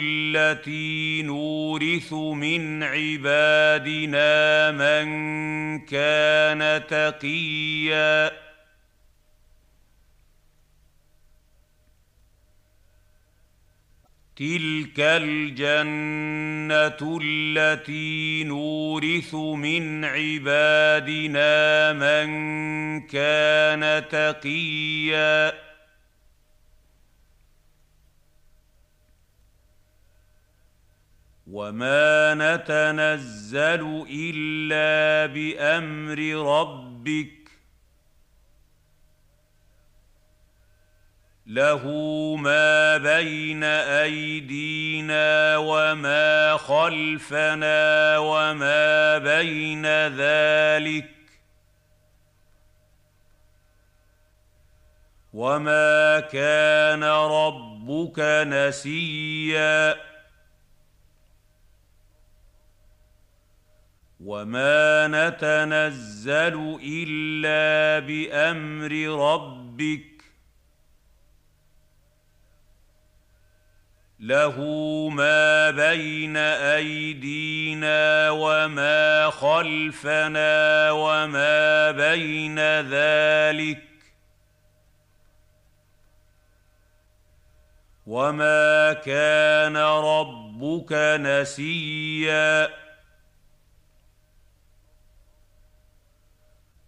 التي 0.00 1.22
نورث 1.22 2.12
من 2.12 2.82
عبادنا 2.82 4.70
من 4.70 5.06
كان 5.86 6.86
تقيا. 6.86 8.46
تلك 14.36 15.00
الجنة 15.00 16.20
التي 17.22 18.44
نورث 18.44 19.34
من 19.34 20.04
عبادنا 20.04 21.92
من 21.92 22.26
كان 23.06 24.08
تقيا. 24.08 25.66
وما 31.46 32.34
نتنزل 32.34 34.06
إلا 34.10 35.26
بأمر 35.26 36.18
ربك 36.60 37.35
له 41.46 41.86
ما 42.36 42.96
بين 42.96 43.64
أيدينا 43.64 45.56
وما 45.56 46.56
خلفنا 46.56 48.18
وما 48.18 49.18
بين 49.18 49.86
ذلك 50.06 51.10
وما 55.32 56.20
كان 56.20 57.04
ربك 57.04 58.18
نسيا 58.46 59.96
وما 64.20 65.08
نتنزل 65.08 66.78
إلا 66.82 68.06
بأمر 68.06 68.92
ربك 69.32 70.15
له 74.26 74.58
ما 75.08 75.70
بين 75.70 76.36
أيدينا 76.36 78.30
وما 78.30 79.30
خلفنا 79.30 80.90
وما 80.90 81.90
بين 81.90 82.58
ذلك 82.80 83.82
وما 88.06 88.92
كان 88.92 89.76
ربك 89.76 90.92
نسيا 91.20 92.68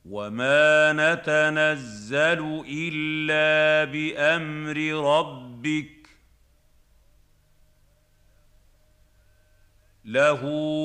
وما 0.05 0.93
نتنزل 0.93 2.65
إلا 2.69 3.85
بأمر 3.93 4.77
ربك 5.19 5.98
له 10.09 10.45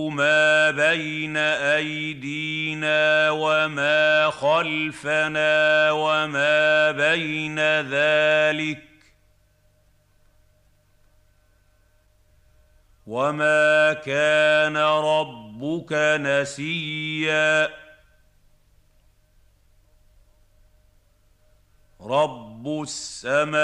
ما 0.09 0.71
بين 0.71 1.37
أيدينا 1.37 3.29
وما 3.31 4.29
خلفنا 4.29 5.91
وما 5.91 6.91
بين 6.91 7.59
ذلك 7.81 8.83
وما 13.07 13.93
كان 13.93 14.77
ربك 14.77 15.93
نسيا 16.21 17.69
رب 22.01 22.52
السماوات 22.67 23.61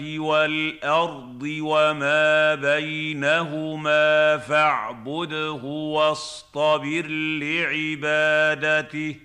والارض 0.00 1.42
وما 1.42 2.54
بينهما 2.54 4.38
فاعبده 4.38 5.62
واصطبر 5.64 7.06
لعبادته 7.42 9.16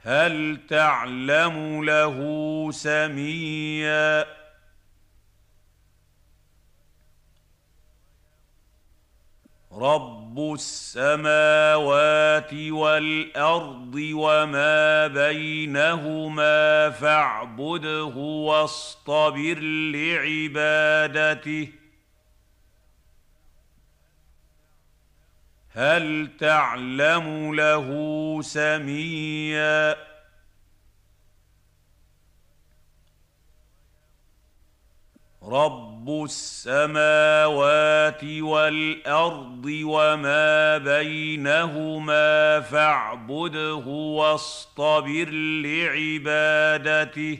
هل 0.00 0.60
تعلم 0.68 1.84
له 1.84 2.18
سميا 2.72 4.43
رب 9.76 10.52
السماوات 10.54 12.54
والارض 12.54 13.94
وما 13.94 15.06
بينهما 15.06 16.90
فاعبده 16.90 18.14
واصطبر 18.16 19.58
لعبادته 19.94 21.68
هل 25.70 26.30
تعلم 26.38 27.54
له 27.54 27.88
سميا 28.42 30.13
رب 35.48 36.24
السماوات 36.24 38.24
والارض 38.24 39.64
وما 39.66 40.78
بينهما 40.78 42.60
فاعبده 42.60 43.86
واصطبر 43.86 45.28
لعبادته 45.64 47.38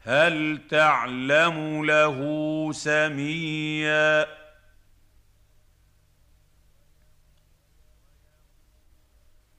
هل 0.00 0.60
تعلم 0.70 1.84
له 1.84 2.18
سميا 2.72 4.43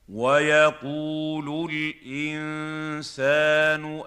ويقول 0.09 1.71
الإنسان 2.05 3.23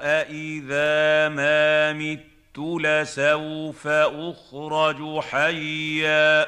أإذا 0.01 1.29
ما 1.29 1.93
مت 1.93 2.25
لسوف 2.59 3.87
أخرج 3.87 5.21
حيا. 5.21 6.47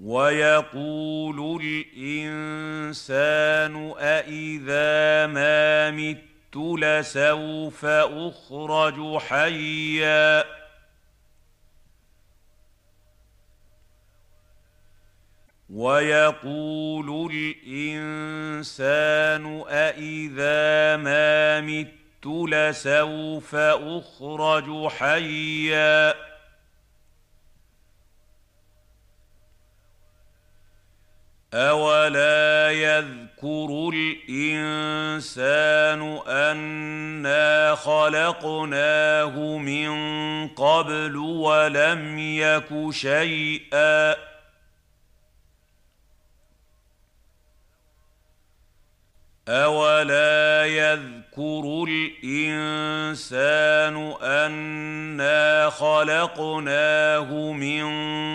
ويقول 0.00 1.62
الإنسان 1.96 3.14
أإذا 3.98 5.26
ما 5.26 5.90
مت 5.90 6.56
لسوف 6.56 7.84
أخرج 7.84 9.18
حيا. 9.18 10.44
ويقول 15.70 17.32
الإنسان 17.66 18.84
أإذا 19.68 20.96
ما 20.96 21.60
مت 21.60 21.92
لسوف 22.26 23.54
أخرج 23.54 24.88
حيا. 24.88 26.14
أولا 31.54 32.70
يذكر 32.70 33.90
الإنسان 34.28 35.60
أنا 36.26 37.74
خلقناه 37.74 39.58
من 39.58 39.88
قبل 40.48 41.16
ولم 41.16 42.18
يك 42.18 42.90
شيئا. 42.90 44.25
اولا 49.48 50.66
يذكر 50.66 51.86
الانسان 51.88 53.34
انا 54.22 55.70
خلقناه 55.70 57.52
من 57.52 57.86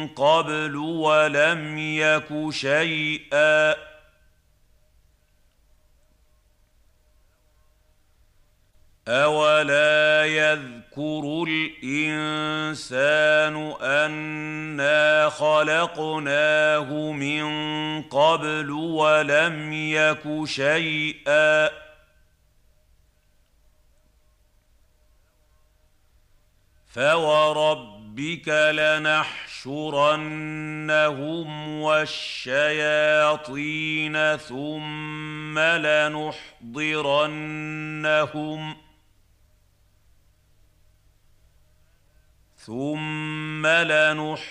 قبل 0.07 0.75
ولم 0.75 1.77
يك 1.77 2.49
شيئا 2.49 3.90
اولا 9.07 10.25
يذكر 10.25 11.45
الانسان 11.47 12.75
انا 13.81 15.29
خلقناه 15.29 17.11
من 17.11 17.43
قبل 18.01 18.71
ولم 18.71 19.73
يك 19.73 20.45
شيئا 20.45 21.69
فورب 26.87 28.01
فوربك 28.11 28.47
لنحشرنهم 28.47 29.87
والشياطين 31.81 32.57
ثم 34.37 35.59
لنحضرنهم 35.59 36.41
ثم 42.65 43.67
لنحضرنهم 43.67 44.45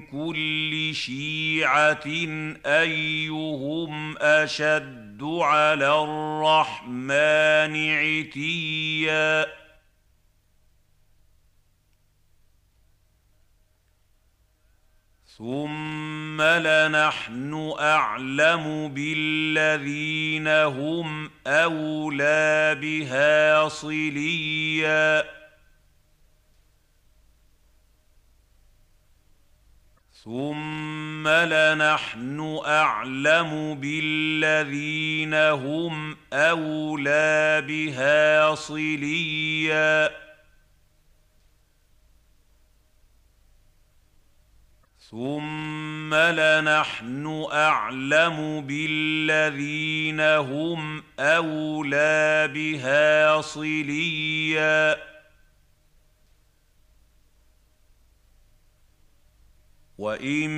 كل 0.00 0.90
شيعه 0.94 2.06
ايهم 2.66 4.18
اشد 4.18 5.22
على 5.22 6.02
الرحمن 6.02 7.74
عتيا 7.90 9.59
ثم 15.40 16.42
لنحن 16.42 17.74
اعلم 17.80 18.88
بالذين 18.88 20.48
هم 20.48 21.30
اولى 21.46 22.78
بها 22.80 23.68
صليا 23.68 25.24
ثم 30.24 31.28
لنحن 31.28 32.60
اعلم 32.66 33.74
بالذين 33.74 35.34
هم 35.34 36.16
اولى 36.32 37.64
بها 37.68 38.54
صليا 38.54 40.29
ثم 45.10 46.14
لنحن 46.14 47.46
اعلم 47.52 48.60
بالذين 48.66 50.20
هم 50.20 51.02
اولى 51.18 52.48
بها 52.54 53.40
صليا 53.40 54.96
وان 59.98 60.50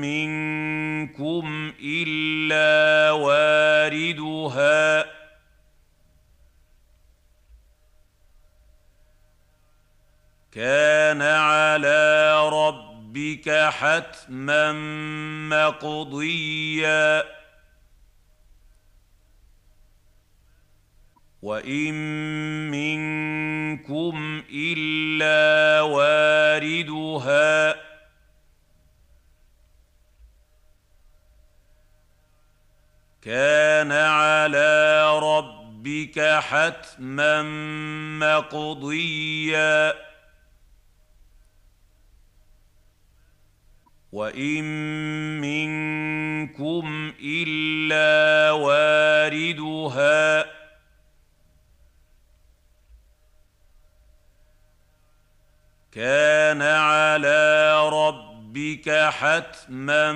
منكم 0.00 1.72
الا 1.80 3.10
واردها 3.10 5.04
كان 10.52 11.22
على 11.22 12.32
رب 12.48 12.83
ربك 13.14 13.50
حتما 13.50 14.72
مقضيا. 15.48 17.24
وإن 21.42 21.94
منكم 22.70 24.42
إلا 24.50 25.80
واردها. 25.80 27.74
كان 33.22 33.92
على 33.92 35.04
ربك 35.18 36.20
حتما 36.40 37.42
مقضيا. 38.18 40.13
وان 44.14 44.64
منكم 45.40 47.12
الا 47.20 48.50
واردها 48.50 50.44
كان 55.92 56.62
على 56.62 57.74
ربك 57.88 58.90
حتما 58.90 60.12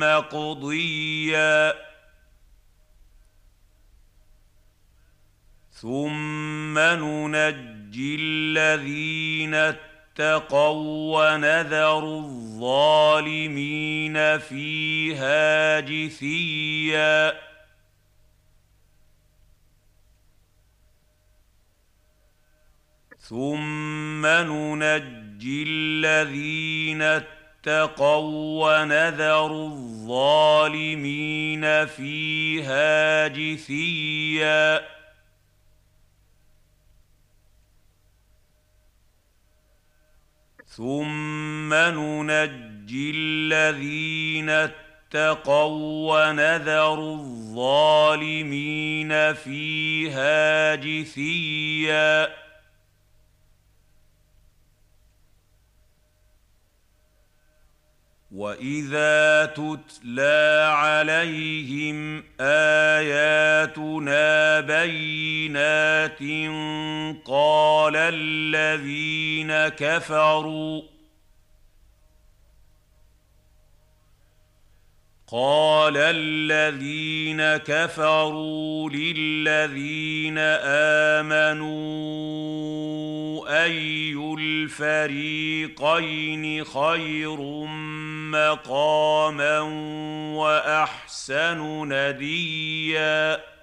مقضيا 0.00 1.74
ثم 5.72 6.78
ننجي 6.78 8.16
الذين 8.20 9.93
ونذر 11.14 12.04
الظالمين 12.18 13.58
فيها 14.38 15.80
جثيا. 15.80 17.44
ثم 23.20 24.26
ننجي 24.26 25.64
الذين 25.68 27.02
اتقوا 27.02 28.82
ونذر 28.82 29.52
الظالمين 29.66 31.06
فيها 31.86 33.28
جثيا. 33.28 34.94
ثم 40.76 41.74
ننجي 41.74 43.10
الذين 43.14 44.50
اتقوا 44.50 46.26
ونذر 46.28 46.94
الظالمين 47.14 48.52
فيها 49.34 50.74
جثيا 50.74 52.43
واذا 58.34 59.46
تتلى 59.46 60.68
عليهم 60.76 62.24
اياتنا 62.40 64.20
بينات 64.60 66.18
قال 67.24 67.96
الذين 67.96 69.68
كفروا 69.68 70.82
قال 75.34 75.96
الذين 75.96 77.42
كفروا 77.56 78.90
للذين 78.90 80.38
آمنوا 81.18 81.74
أي 83.64 84.14
الفريقين 84.38 85.84
خير 86.64 87.36
مقاما 88.30 89.60
وأحسن 90.36 91.88
نديا 91.92 93.53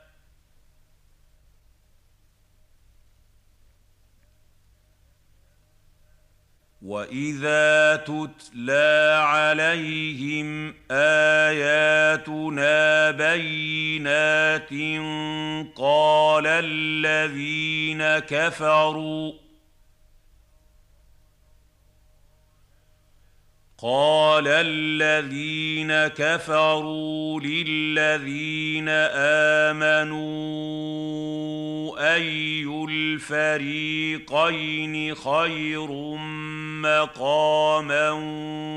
واذا 6.82 7.96
تتلى 7.96 9.22
عليهم 9.24 10.74
اياتنا 10.92 12.32
بينات 13.12 14.70
قال 15.76 16.48
الذين 16.48 18.20
كفروا 18.20 19.41
قال 23.82 24.48
الذين 24.48 26.08
كفروا 26.08 27.40
للذين 27.40 28.90
امنوا 29.70 30.22
اي 32.16 32.64
الفريقين 32.90 34.36
خير 35.16 35.88
مقاما 36.82 38.10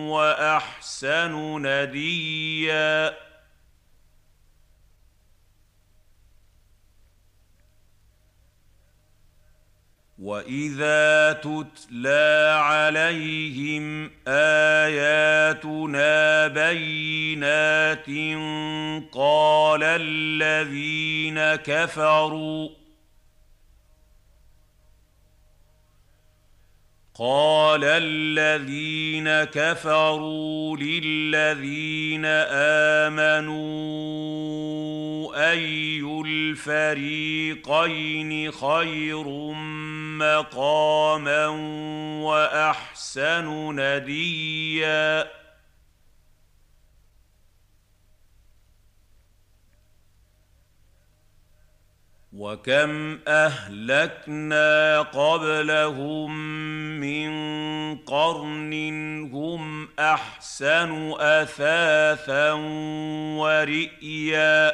واحسن 0.08 1.32
نديا 1.66 3.14
واذا 10.18 11.32
تتلى 11.32 12.58
عليهم 12.62 14.10
اياتنا 14.28 16.06
بينات 16.46 18.06
قال 19.12 19.82
الذين 19.82 21.54
كفروا 21.54 22.68
قال 27.18 27.84
الذين 27.84 29.44
كفروا 29.44 30.76
للذين 30.76 32.24
آمنوا 33.04 33.54
أي 35.50 36.00
الفريقين 36.26 37.70
خير 38.50 39.24
مقاما 40.18 41.46
وأحسن 42.24 43.76
نديا 43.80 45.43
وكم 52.38 53.18
اهلكنا 53.28 55.00
قبلهم 55.02 56.38
من 57.00 57.30
قرن 57.96 58.72
هم 59.32 59.88
احسن 59.98 61.12
اثاثا 61.20 62.52
ورئيا 63.38 64.72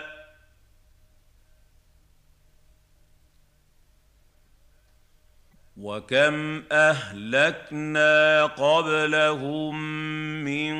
وكم 5.82 6.62
اهلكنا 6.72 8.46
قبلهم 8.46 9.74
من 10.44 10.74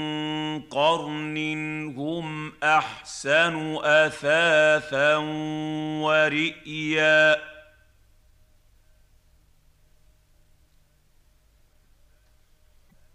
قرن 0.61 1.37
هم 1.97 2.53
احسن 2.63 3.77
اثاثا 3.85 5.17
ورئيا 6.05 7.37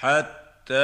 حتى 0.00 0.74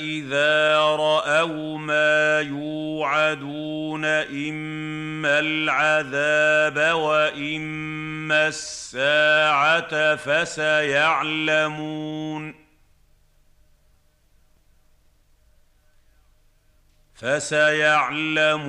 إذا 0.00 0.78
رأوا 0.78 1.78
ما 1.78 2.40
يوعدون 2.40 4.04
إما 4.04 5.38
العذاب 5.38 6.94
وإما 6.96 8.48
الساعة 8.48 10.16
فسيعلمون 10.16 11.44
فسيعلمون 17.14 18.66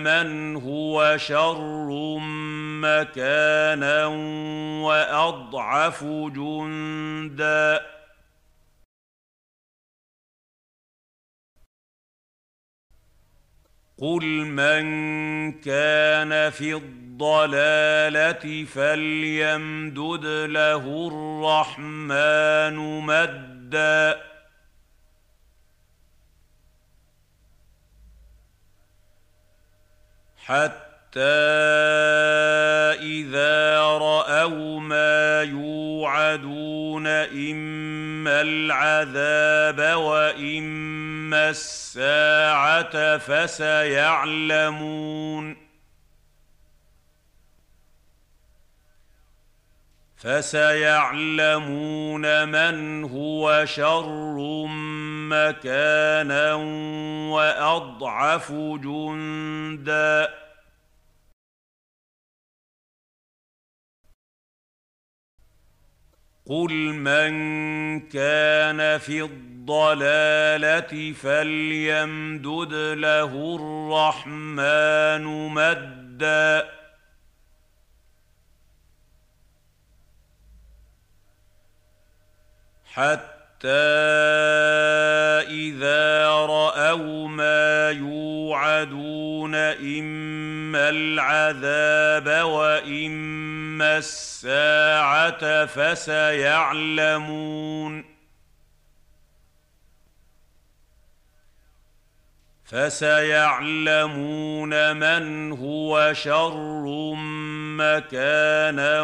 من 0.00 0.56
هو 0.56 1.16
شر 1.16 2.18
مكانا 2.82 4.06
وأضعف 4.86 6.04
جندا. 6.04 7.80
قل 14.00 14.24
من 14.44 14.84
كان 15.60 16.50
في 16.50 16.74
الضلالة 16.74 18.64
فليمدد 18.64 20.26
له 20.26 21.08
الرحمن 21.08 22.76
مدا. 23.00 24.20
حتى 30.48 31.20
إذا 33.04 33.80
رأوا 33.80 34.80
ما 34.80 35.42
يوعدون 35.42 37.06
إما 37.06 38.40
العذاب 38.40 39.98
وإما 39.98 41.50
الساعة 41.50 43.18
فسيعلمون 43.18 44.48
فسيعلمون 50.18 51.68
من 52.48 53.04
هو 53.04 53.64
شر 53.64 54.66
مكانا 55.30 56.54
وأضعف 57.34 58.52
جندا. 58.52 60.28
قل 66.46 66.72
من 66.94 67.30
كان 68.08 68.98
في 68.98 69.22
الضلاله 69.22 71.12
فليمدد 71.12 72.74
له 72.74 73.56
الرحمن 73.56 75.24
مدا. 75.48 76.77
حتى 82.98 83.68
إذا 85.46 86.28
رأوا 86.28 87.28
ما 87.28 87.90
يوعدون 87.90 89.54
إما 89.54 90.88
العذاب 90.88 92.44
وإما 92.48 93.98
الساعة 93.98 95.66
فسيعلمون 95.66 96.98
فسيعلمون 102.68 104.16
من 104.96 105.52
هو 105.52 106.12
شر 106.12 107.14
مكانا 107.78 109.02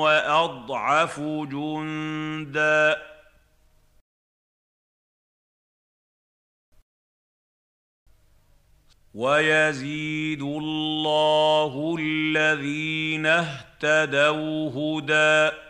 وأضعف 0.00 1.20
جندا. 1.20 3.02
ويزيد 9.14 10.42
الله 10.42 11.96
الذين 12.00 13.26
اهتدوا 13.26 14.70
هدى. 14.70 15.67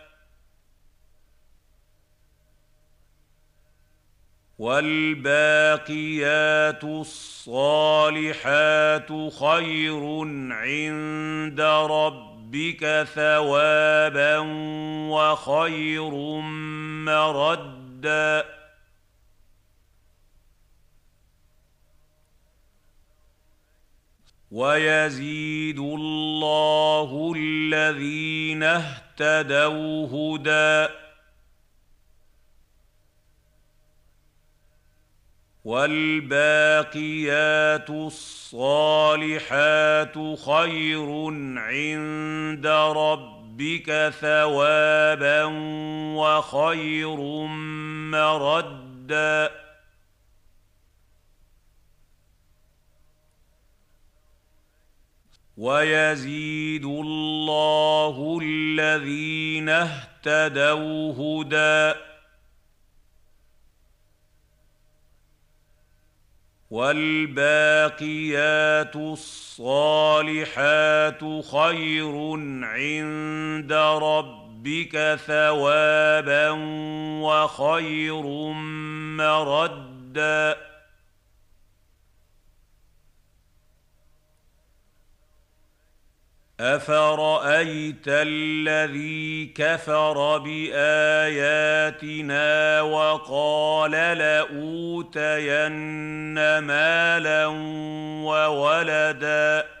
والباقيات 4.59 6.03
الصالحات 6.83 8.27
خير 9.31 10.03
عند 10.51 11.61
ربك 11.91 13.07
ثوابا 13.15 14.37
وخير 15.09 16.11
مردا. 17.05 18.45
ويزيد 24.51 25.79
الله 25.79 27.33
الذين 27.37 28.63
اهتدوا 28.63 30.07
هدى. 30.07 31.08
والباقيات 35.69 36.99
الصالحات 37.89 39.37
خير 40.45 41.09
عند 41.57 42.67
ربك 42.97 44.13
ثوابا 44.21 45.43
وخير 46.15 47.17
مردا. 48.15 49.51
ويزيد 55.57 56.85
الله 56.85 58.39
الذين 58.43 59.69
اهتدوا 59.69 61.13
هدى. 61.13 61.99
والباقيات 66.69 68.15
الصالحات 68.95 70.43
خير 71.51 72.15
عند 72.63 73.73
ربك 73.73 75.19
ثوابا 75.27 76.49
وخير 77.21 78.23
مردا 79.17 80.57
افرايت 86.59 88.07
الذي 88.07 89.45
كفر 89.45 90.37
باياتنا 90.37 91.61
وقال 92.81 93.91
لاوتين 93.91 95.53
مالا 96.59 97.45
وولدا 98.25 99.78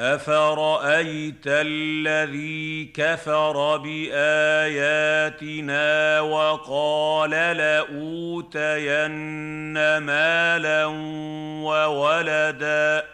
افرايت 0.00 1.44
الذي 1.46 2.84
كفر 2.84 3.76
باياتنا 3.76 5.00
وقال 6.20 7.30
لاوتين 7.30 8.78
مالا 9.98 10.86
وولدا 11.64 13.04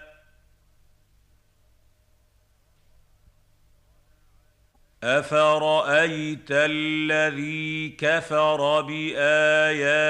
افرايت 5.07 6.51
الذي 6.51 7.89
كفر 7.89 8.81
باياتنا 8.81 10.05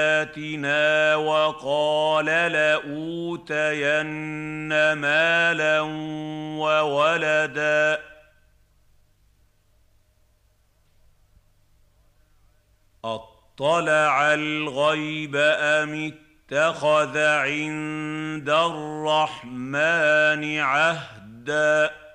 وقال 1.15 2.25
لاوتين 2.25 3.73
مالا 4.93 5.81
وولدا 6.59 7.99
اطلع 13.05 14.33
الغيب 14.33 15.35
ام 15.35 16.11
اتخذ 16.51 17.17
عند 17.17 18.49
الرحمن 18.49 19.79
عهدا 20.59 22.06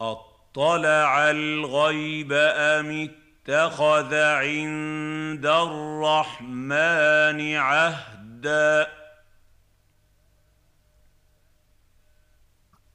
أطلع 0.00 1.30
الغيب 1.30 2.32
أم 2.32 3.10
اتخذ 3.48 4.14
عند 4.14 5.46
الرحمن 5.46 6.76
عهدا؟ 7.56 8.86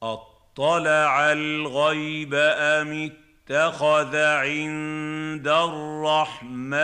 أطلع 0.02 1.32
الغيب 1.32 2.34
أم 2.34 3.10
اتخذ 3.10 4.16
عند 4.16 5.48
الرحمن 5.48 6.78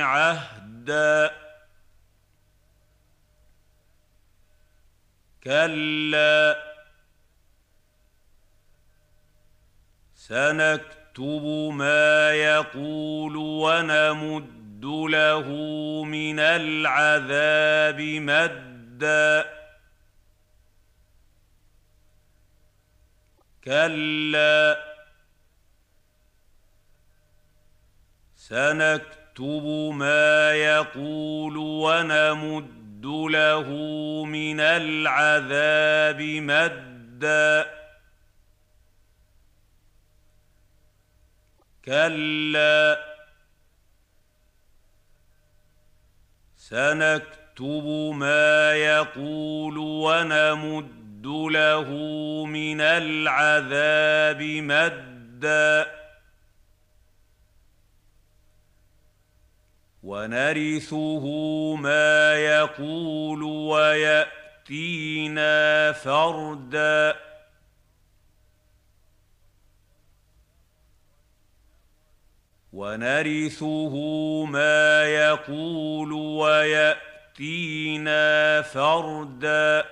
عهدا؟ 0.00 1.30
كلا 5.44 6.75
سنكتب 10.28 11.70
ما 11.72 12.32
يقول 12.32 13.36
ونمد 13.36 14.84
له 14.84 15.48
من 16.04 16.40
العذاب 16.40 18.00
مدا. 18.00 19.44
كلا. 23.64 24.78
سنكتب 28.36 29.64
ما 29.94 30.52
يقول 30.52 31.56
ونمد 31.56 33.06
له 33.06 33.68
من 34.24 34.60
العذاب 34.60 36.20
مدا. 36.22 37.85
كلا. 41.86 42.98
سنكتب 46.56 48.12
ما 48.14 48.72
يقول 48.72 49.78
ونمد 49.78 51.26
له 51.26 51.90
من 52.46 52.80
العذاب 52.80 54.42
مدا. 54.42 55.86
ونرثه 60.02 61.24
ما 61.74 62.34
يقول 62.34 63.42
وياتي 63.42 64.46
ويأتينا 64.70 65.92
فردا. 65.92 67.16
ونرثه 72.76 73.94
ما 74.44 75.04
يقول 75.04 76.12
ويأتينا 76.12 77.02
فردا. 78.62 79.84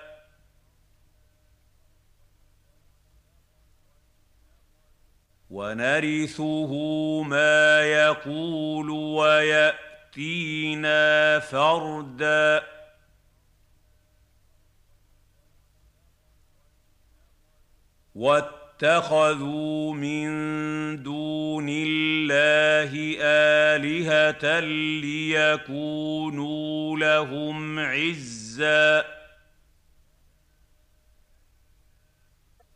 ونرثه 5.51 6.73
ما 7.23 7.83
يقول 7.83 8.91
ويأتينا 8.91 9.79
فردا. 11.41 12.75
اتخذوا 18.75 19.95
من 19.95 20.27
دون 21.03 21.67
الله 21.69 23.17
آلهة 23.21 24.61
ليكونوا 25.01 26.99
لهم 26.99 27.79
عزا. 27.79 29.05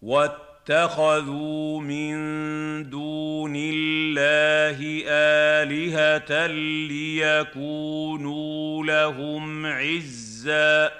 واتخذوا 0.02 1.80
من 1.80 2.14
دون 2.90 3.52
الله 3.56 5.02
آلهة 5.08 6.46
ليكونوا 6.86 8.84
لهم 8.84 9.66
عزا. 9.66 10.90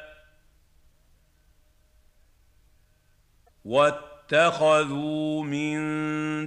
اتخذوا 4.32 5.44
من 5.44 5.78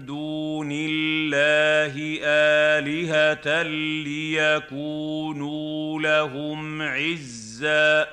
دون 0.06 0.70
الله 0.72 2.20
آلهة 2.24 3.64
ليكونوا 4.03 6.02
لهم 6.02 6.82
عزا. 6.82 8.08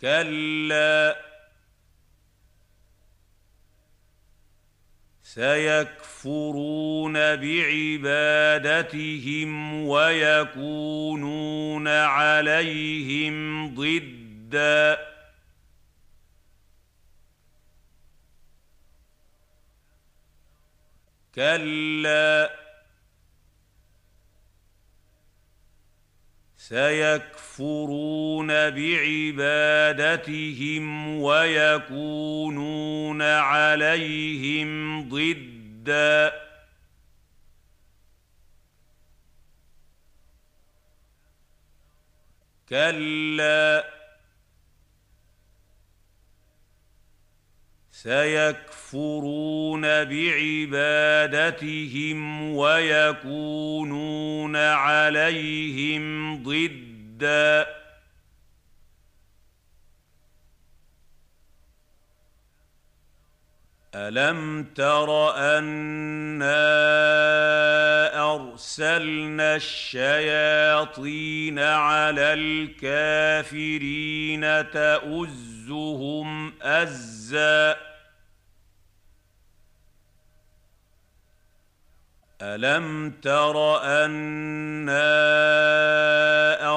كلا. 0.00 1.16
سيكفرون 5.22 7.12
بعبادتهم 7.12 8.22
ويكونون 9.86 11.88
عليهم 11.88 13.74
ضدًا. 13.74 15.19
كلا. 21.34 22.50
سيكفرون 26.56 28.46
بعبادتهم 28.70 30.06
ويكونون 31.22 33.22
عليهم 33.22 35.08
ضدًا. 35.08 36.32
كلا. 42.68 43.99
سيكفرون 48.02 49.82
بعبادتهم 50.04 50.90
ويكونون 52.54 54.56
عليهم 54.56 56.36
ضدا. 56.42 57.66
ألم 63.94 64.64
تر 64.64 65.36
أنا 65.36 66.80
أرسلنا 68.34 69.56
الشياطين 69.56 71.58
على 71.58 72.34
الكافرين 72.34 73.90
تؤزهم 74.70 76.52
أزا؟ 76.62 77.89
الم 82.42 83.12
تر 83.22 83.82
انا 83.82 85.10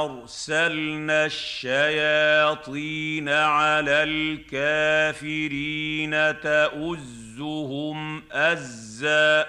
ارسلنا 0.04 1.26
الشياطين 1.26 3.30
على 3.30 4.04
الكافرين 5.24 6.42
تؤزهم 6.42 8.24
ازا 8.32 9.46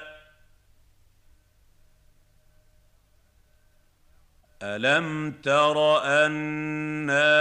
الم 4.67 5.31
تر 5.43 6.03
انا 6.05 7.35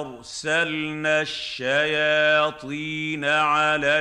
ارسلنا 0.00 1.20
الشياطين 1.20 3.24
على 3.24 3.98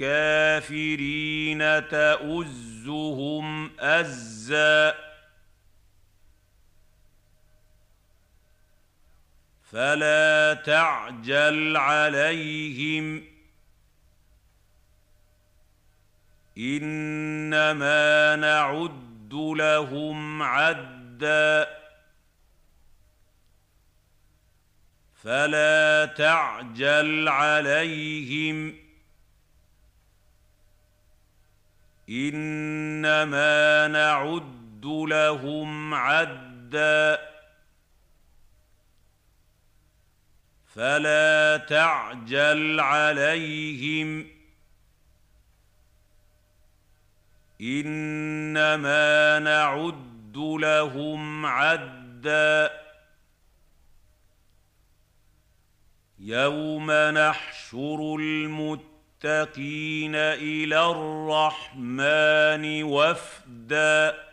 الكافرين 0.00 1.88
تؤزهم 1.88 3.70
ازا 3.80 4.94
فلا 9.72 10.54
تعجل 10.54 11.76
عليهم 11.76 13.24
انما 16.58 18.36
نعد 18.36 19.34
لهم 19.34 20.42
عدا 21.14 21.68
فلا 25.22 26.04
تعجل 26.04 27.28
عليهم 27.28 28.74
إنما 32.08 33.88
نعد 33.88 34.84
لهم 34.84 35.94
عدا 35.94 37.18
فلا 40.74 41.56
تعجل 41.56 42.80
عليهم 42.80 44.26
إنما 47.60 49.38
نعد 49.38 50.13
لهم 50.36 51.46
عدا. 51.46 52.84
يوم 56.18 56.90
نحشر 56.90 58.16
المتقين 58.20 60.14
إلى 60.14 60.90
الرحمن 60.90 62.82
وفدا. 62.82 64.24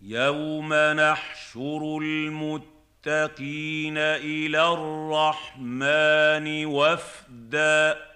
يوم 0.00 0.74
نحشر 0.74 1.98
المتقين 2.02 3.98
إلى 3.98 4.68
الرحمن 4.72 6.66
وفدا. 6.66 8.11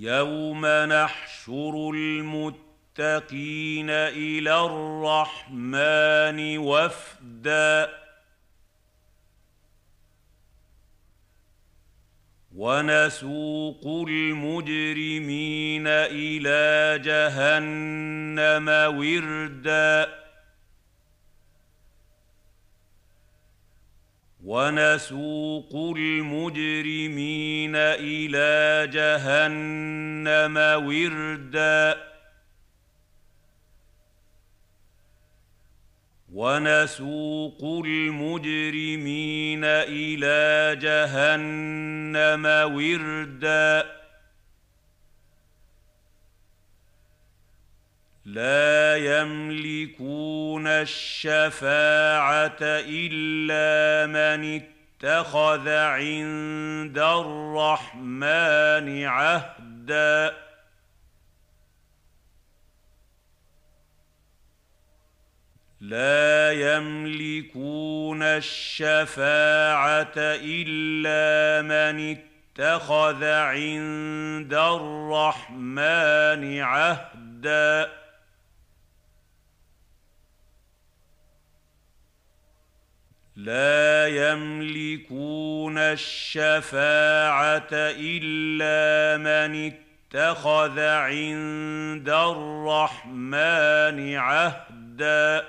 يوم 0.00 0.66
نحشر 0.66 1.90
المتقين 1.94 3.90
إلى 3.90 4.64
الرحمن 4.64 6.58
وفدا 6.58 7.90
ونسوق 12.54 14.06
المجرمين 14.08 15.86
إلى 15.86 16.98
جهنم 17.04 18.68
وردا 18.98 20.19
ونسوق 24.44 25.94
المجرمين 25.96 27.72
إلى 27.76 28.86
جهنم 28.92 30.56
وردا. 30.86 32.00
ونسوق 36.32 37.84
المجرمين 37.84 39.64
إلى 39.64 40.76
جهنم 40.80 42.46
وردا. 42.74 43.99
لا 48.24 48.96
يملكون 48.96 50.66
الشفاعة 50.66 52.58
إلا 52.60 54.06
من 54.06 54.60
اتخذ 54.60 55.68
عند 55.68 56.98
الرحمن 56.98 58.24
عهدا. 59.04 60.36
لا 65.80 66.52
يملكون 66.52 68.22
الشفاعة 68.22 70.12
إلا 70.16 71.62
من 71.62 72.16
اتخذ 72.16 73.24
عند 73.24 74.54
الرحمن 74.54 75.80
عهدا. 76.60 77.99
لا 83.36 84.06
يملكون 84.08 85.78
الشفاعة 85.78 87.68
إلا 87.72 89.16
من 89.16 89.72
اتخذ 89.72 90.80
عند 90.80 92.08
الرحمن 92.08 93.36
عهدا. 94.16 95.48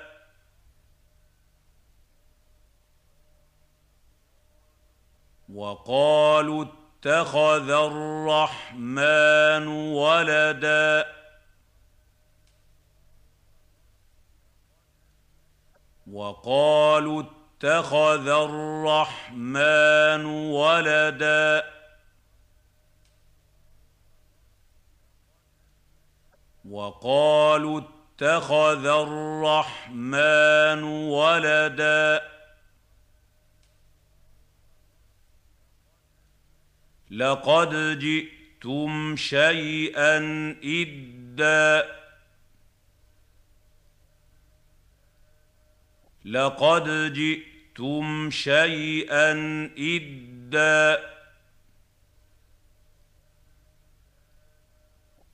وقالوا 5.54 6.64
اتخذ 6.64 7.70
الرحمن 7.70 9.66
ولدا. 9.66 11.22
وقالوا 16.12 17.41
اتخذ 17.64 18.28
الرحمن 18.28 20.24
ولدا. 20.24 21.64
وقالوا 26.70 27.80
اتخذ 27.80 28.86
الرحمن 28.86 30.82
ولدا. 30.82 32.30
لقد 37.10 37.98
جئتم 37.98 39.16
شيئا 39.16 40.16
إدا. 40.64 42.02
لقد 46.24 47.12
جئتم 47.12 47.51
شيئا 48.30 49.32
إدا. 49.78 51.12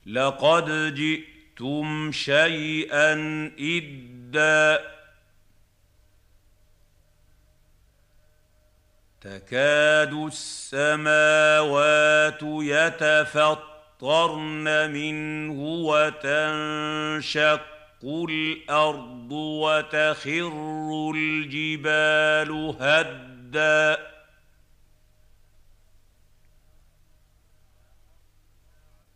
لقد 0.05 0.95
جئتم 0.95 2.11
شيئا 2.11 3.13
إدا. 3.59 4.79
تكاد 9.21 10.13
السماوات 10.13 10.83
يتفطرن 12.43 13.71
منه 14.91 15.61
وتنشق. 15.63 17.78
الأرض 18.03 19.31
وتخر 19.31 21.11
الجبال 21.15 22.75
هدا 22.79 23.97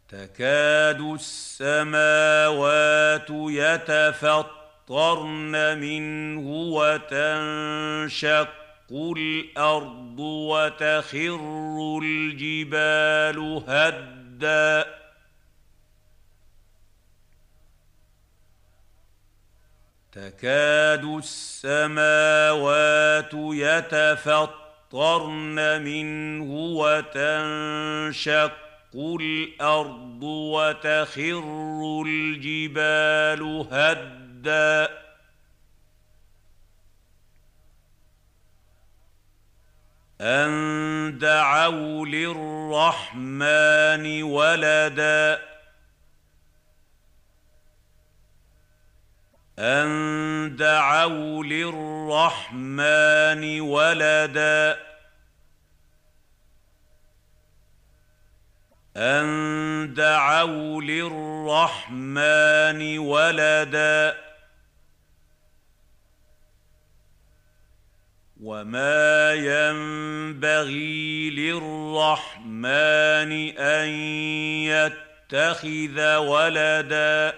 تكاد 0.10 1.02
السماوات 1.02 3.30
يتفطرن 4.90 5.80
منه 5.80 6.50
وتنشق 6.50 8.50
الأرض 8.92 10.20
وتخر 10.20 12.00
الجبال 12.04 13.64
هدّا 13.68 15.03
تكاد 20.16 21.06
السماوات 21.06 22.14
يتفطرن 23.34 24.52
منه 25.82 26.54
وتنشق 26.80 28.52
الأرض 28.96 30.24
وتخر 30.24 32.04
الجبال 32.08 33.68
هدا. 33.72 34.90
أن 40.22 41.18
دعوا 41.18 42.06
للرحمن 42.06 43.44
ولدا. 44.24 45.54
ان 49.60 50.56
دعوا 50.56 51.44
للرحمن 51.44 52.82
ولدا 53.62 54.80
ان 58.98 59.94
دعوا 59.94 60.82
للرحمن 60.82 62.98
ولدا 62.98 64.18
وما 68.42 69.34
ينبغي 69.34 71.30
للرحمن 71.30 73.32
ان 73.58 73.88
يتخذ 74.70 76.16
ولدا 76.16 77.34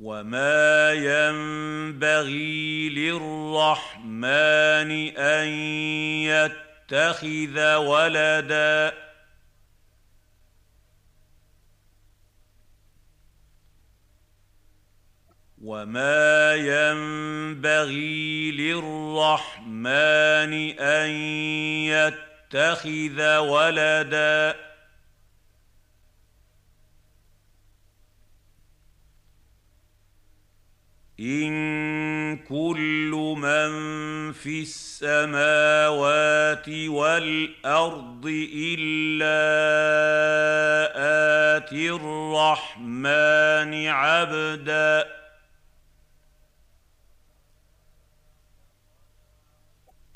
وما 0.00 0.92
ينبغي 0.92 2.88
للرحمن 2.88 4.90
ان 5.16 5.48
يتخذ 6.24 7.76
ولدا 7.76 8.92
وما 15.62 16.54
ينبغي 16.54 18.50
للرحمن 18.50 20.52
ان 20.80 21.10
يتخذ 21.84 23.36
ولدا 23.36 24.69
إن 31.20 32.36
كل 32.36 33.34
من 33.36 33.70
في 34.32 34.62
السماوات 34.62 36.68
والأرض 36.68 38.26
إلا 38.56 39.40
آتي 41.56 41.90
الرحمن 41.90 43.86
عبدا 43.86 45.19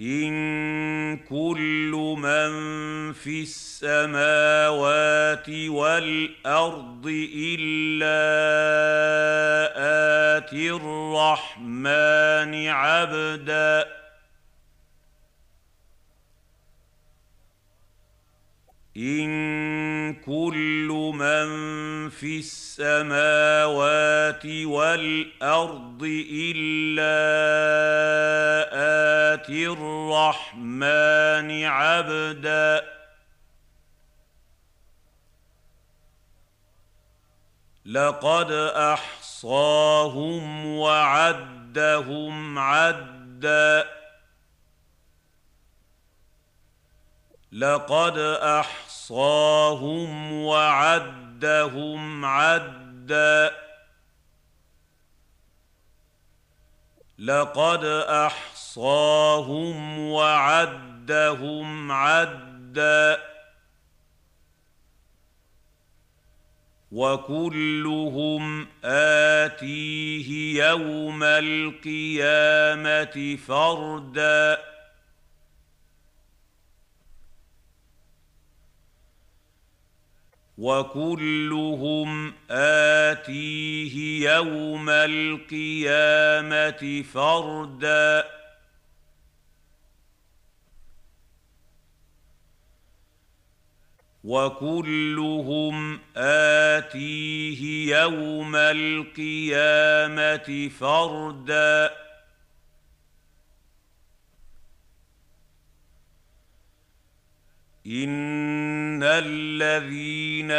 إن 0.00 1.16
كل 1.16 2.14
من 2.18 2.52
في 3.12 3.42
السماوات 3.42 5.48
والأرض 5.48 7.06
إلا 7.36 8.24
آتي 10.36 10.70
الرحمن 10.70 12.68
عبدا 12.68 14.03
إن 18.96 20.14
كل 20.14 20.88
من 21.14 21.48
في 22.10 22.38
السماوات 22.38 24.46
والأرض 24.46 26.02
إلا 26.32 27.14
اتي 29.34 29.66
الرحمن 29.66 31.64
عبدا. 31.64 32.84
لقد 37.86 38.52
أحصاهم 38.92 40.66
وعدهم 40.66 42.58
عدا. 42.58 44.03
لقد 47.54 48.18
أحصاهم 48.42 50.32
وعدهم 50.32 52.24
عدا. 52.24 53.50
لقد 57.18 57.84
أحصاهم 58.26 59.98
وعدهم 59.98 61.92
عدا. 61.92 63.18
وكلهم 66.92 68.68
آتيه 68.84 70.58
يوم 70.64 71.22
القيامة 71.22 71.76
فردا. 73.36 74.73
وكلهم 80.58 82.32
اتيه 82.50 84.24
يوم 84.30 84.90
القيامه 84.90 86.02
فردا 87.02 88.24
وكلهم 94.24 96.00
اتيه 96.16 97.94
يوم 97.98 98.56
القيامه 98.56 100.08
فردا 100.68 102.03
ان 107.86 109.02
الذين 109.02 110.50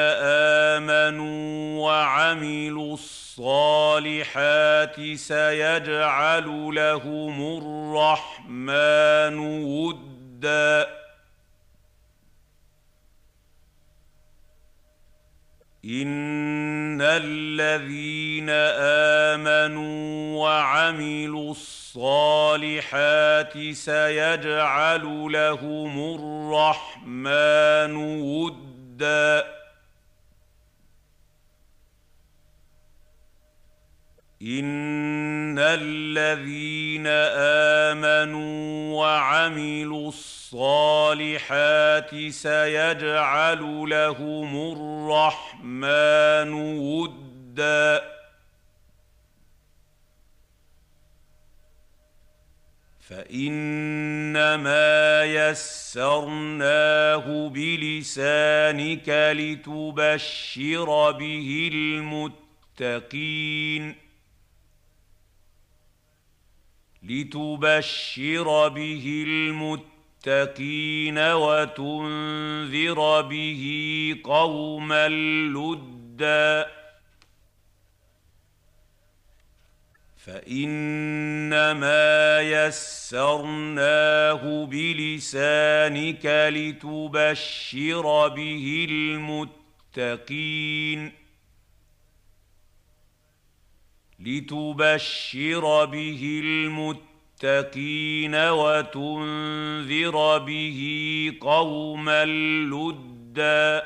امنوا 0.72 1.86
وعملوا 1.86 2.94
الصالحات 2.94 4.96
سيجعل 5.14 6.46
لهم 6.76 7.58
الرحمن 7.58 9.38
ودا 9.64 11.05
ان 15.86 17.02
الذين 17.02 18.50
امنوا 19.30 20.44
وعملوا 20.44 21.52
الصالحات 21.52 23.54
سيجعل 23.72 25.04
لهم 25.32 26.16
الرحمن 26.16 27.96
ودا 28.22 29.46
ان 34.46 35.60
الذين 35.60 37.08
امنوا 37.88 39.02
وعملوا 39.02 40.10
الصالحات 40.10 42.10
سيجعل 42.30 43.90
لهم 43.90 44.72
الرحمن 44.72 46.54
ودا 46.54 48.02
فانما 53.10 55.24
يسرناه 55.24 57.26
بلسانك 57.50 59.10
لتبشر 59.36 61.12
به 61.12 61.70
المتقين 62.80 64.05
لتبشر 67.10 68.70
به 68.70 69.26
المتقين 69.28 71.18
وتنذر 71.18 73.22
به 73.22 73.64
قوما 74.24 75.08
لُدًّا. 75.54 76.66
فإنما 80.26 82.42
يسرناه 82.42 84.66
بلسانك 84.66 86.26
لتبشر 86.26 88.28
به 88.28 88.88
المتقين. 88.90 91.25
لتبشر 94.20 95.86
به 95.86 96.42
المتقين 96.44 98.36
وتنذر 98.36 100.38
به 100.38 101.34
قوما 101.42 102.26
لُدًّا. 102.26 103.84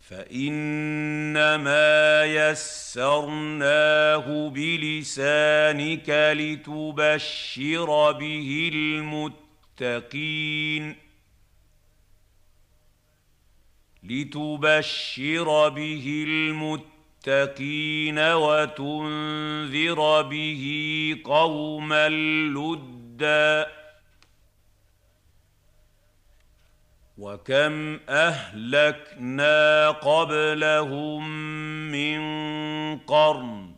فإنما 0.00 2.24
يسرناه 2.24 4.50
بلسانك 4.50 6.34
لتبشر 6.36 8.12
به 8.12 8.70
المتقين. 8.74 11.11
لتبشر 14.02 15.68
به 15.68 16.24
المتقين 16.28 18.18
وتنذر 18.18 20.22
به 20.22 21.16
قوما 21.24 22.08
لُدًّا. 22.48 23.82
وكم 27.18 28.00
أهلكنا 28.08 29.90
قبلهم 29.90 31.28
من 31.92 32.20
قرن 32.98 33.71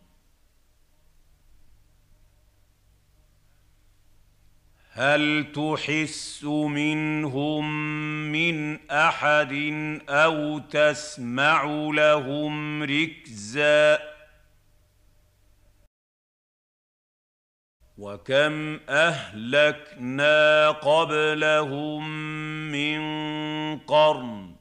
هل 4.97 5.53
تحس 5.53 6.45
منهم 6.45 7.65
من 8.33 8.91
أحد 8.91 9.53
أو 10.09 10.59
تسمع 10.59 11.65
لهم 11.95 12.83
ركزا؟ 12.83 13.99
وكم 17.99 18.81
أهلكنا 18.89 20.71
قبلهم 20.71 22.09
من 22.73 23.01
قرن؟ 23.79 24.54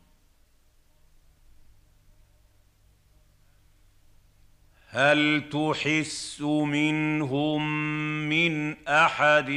هل 4.93 5.49
تحس 5.49 6.41
منهم 6.41 7.61
من 8.29 8.87
أحد 8.87 9.49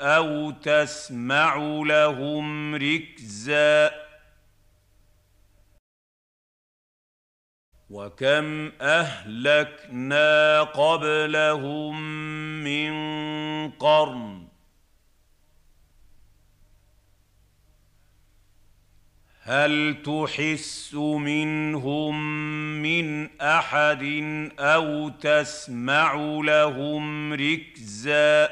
أو 0.00 0.50
تسمع 0.50 1.56
لهم 1.86 2.74
ركزا؟ 2.74 3.90
وكم 7.90 8.72
أهلكنا 8.80 10.62
قبلهم 10.62 12.00
من 12.64 12.92
قرن؟ 13.70 14.47
هل 19.48 19.96
تحس 20.04 20.94
منهم 20.94 22.14
من 22.82 23.28
أحد 23.40 24.04
أو 24.58 25.08
تسمع 25.08 26.14
لهم 26.44 27.32
ركزا؟ 27.32 28.48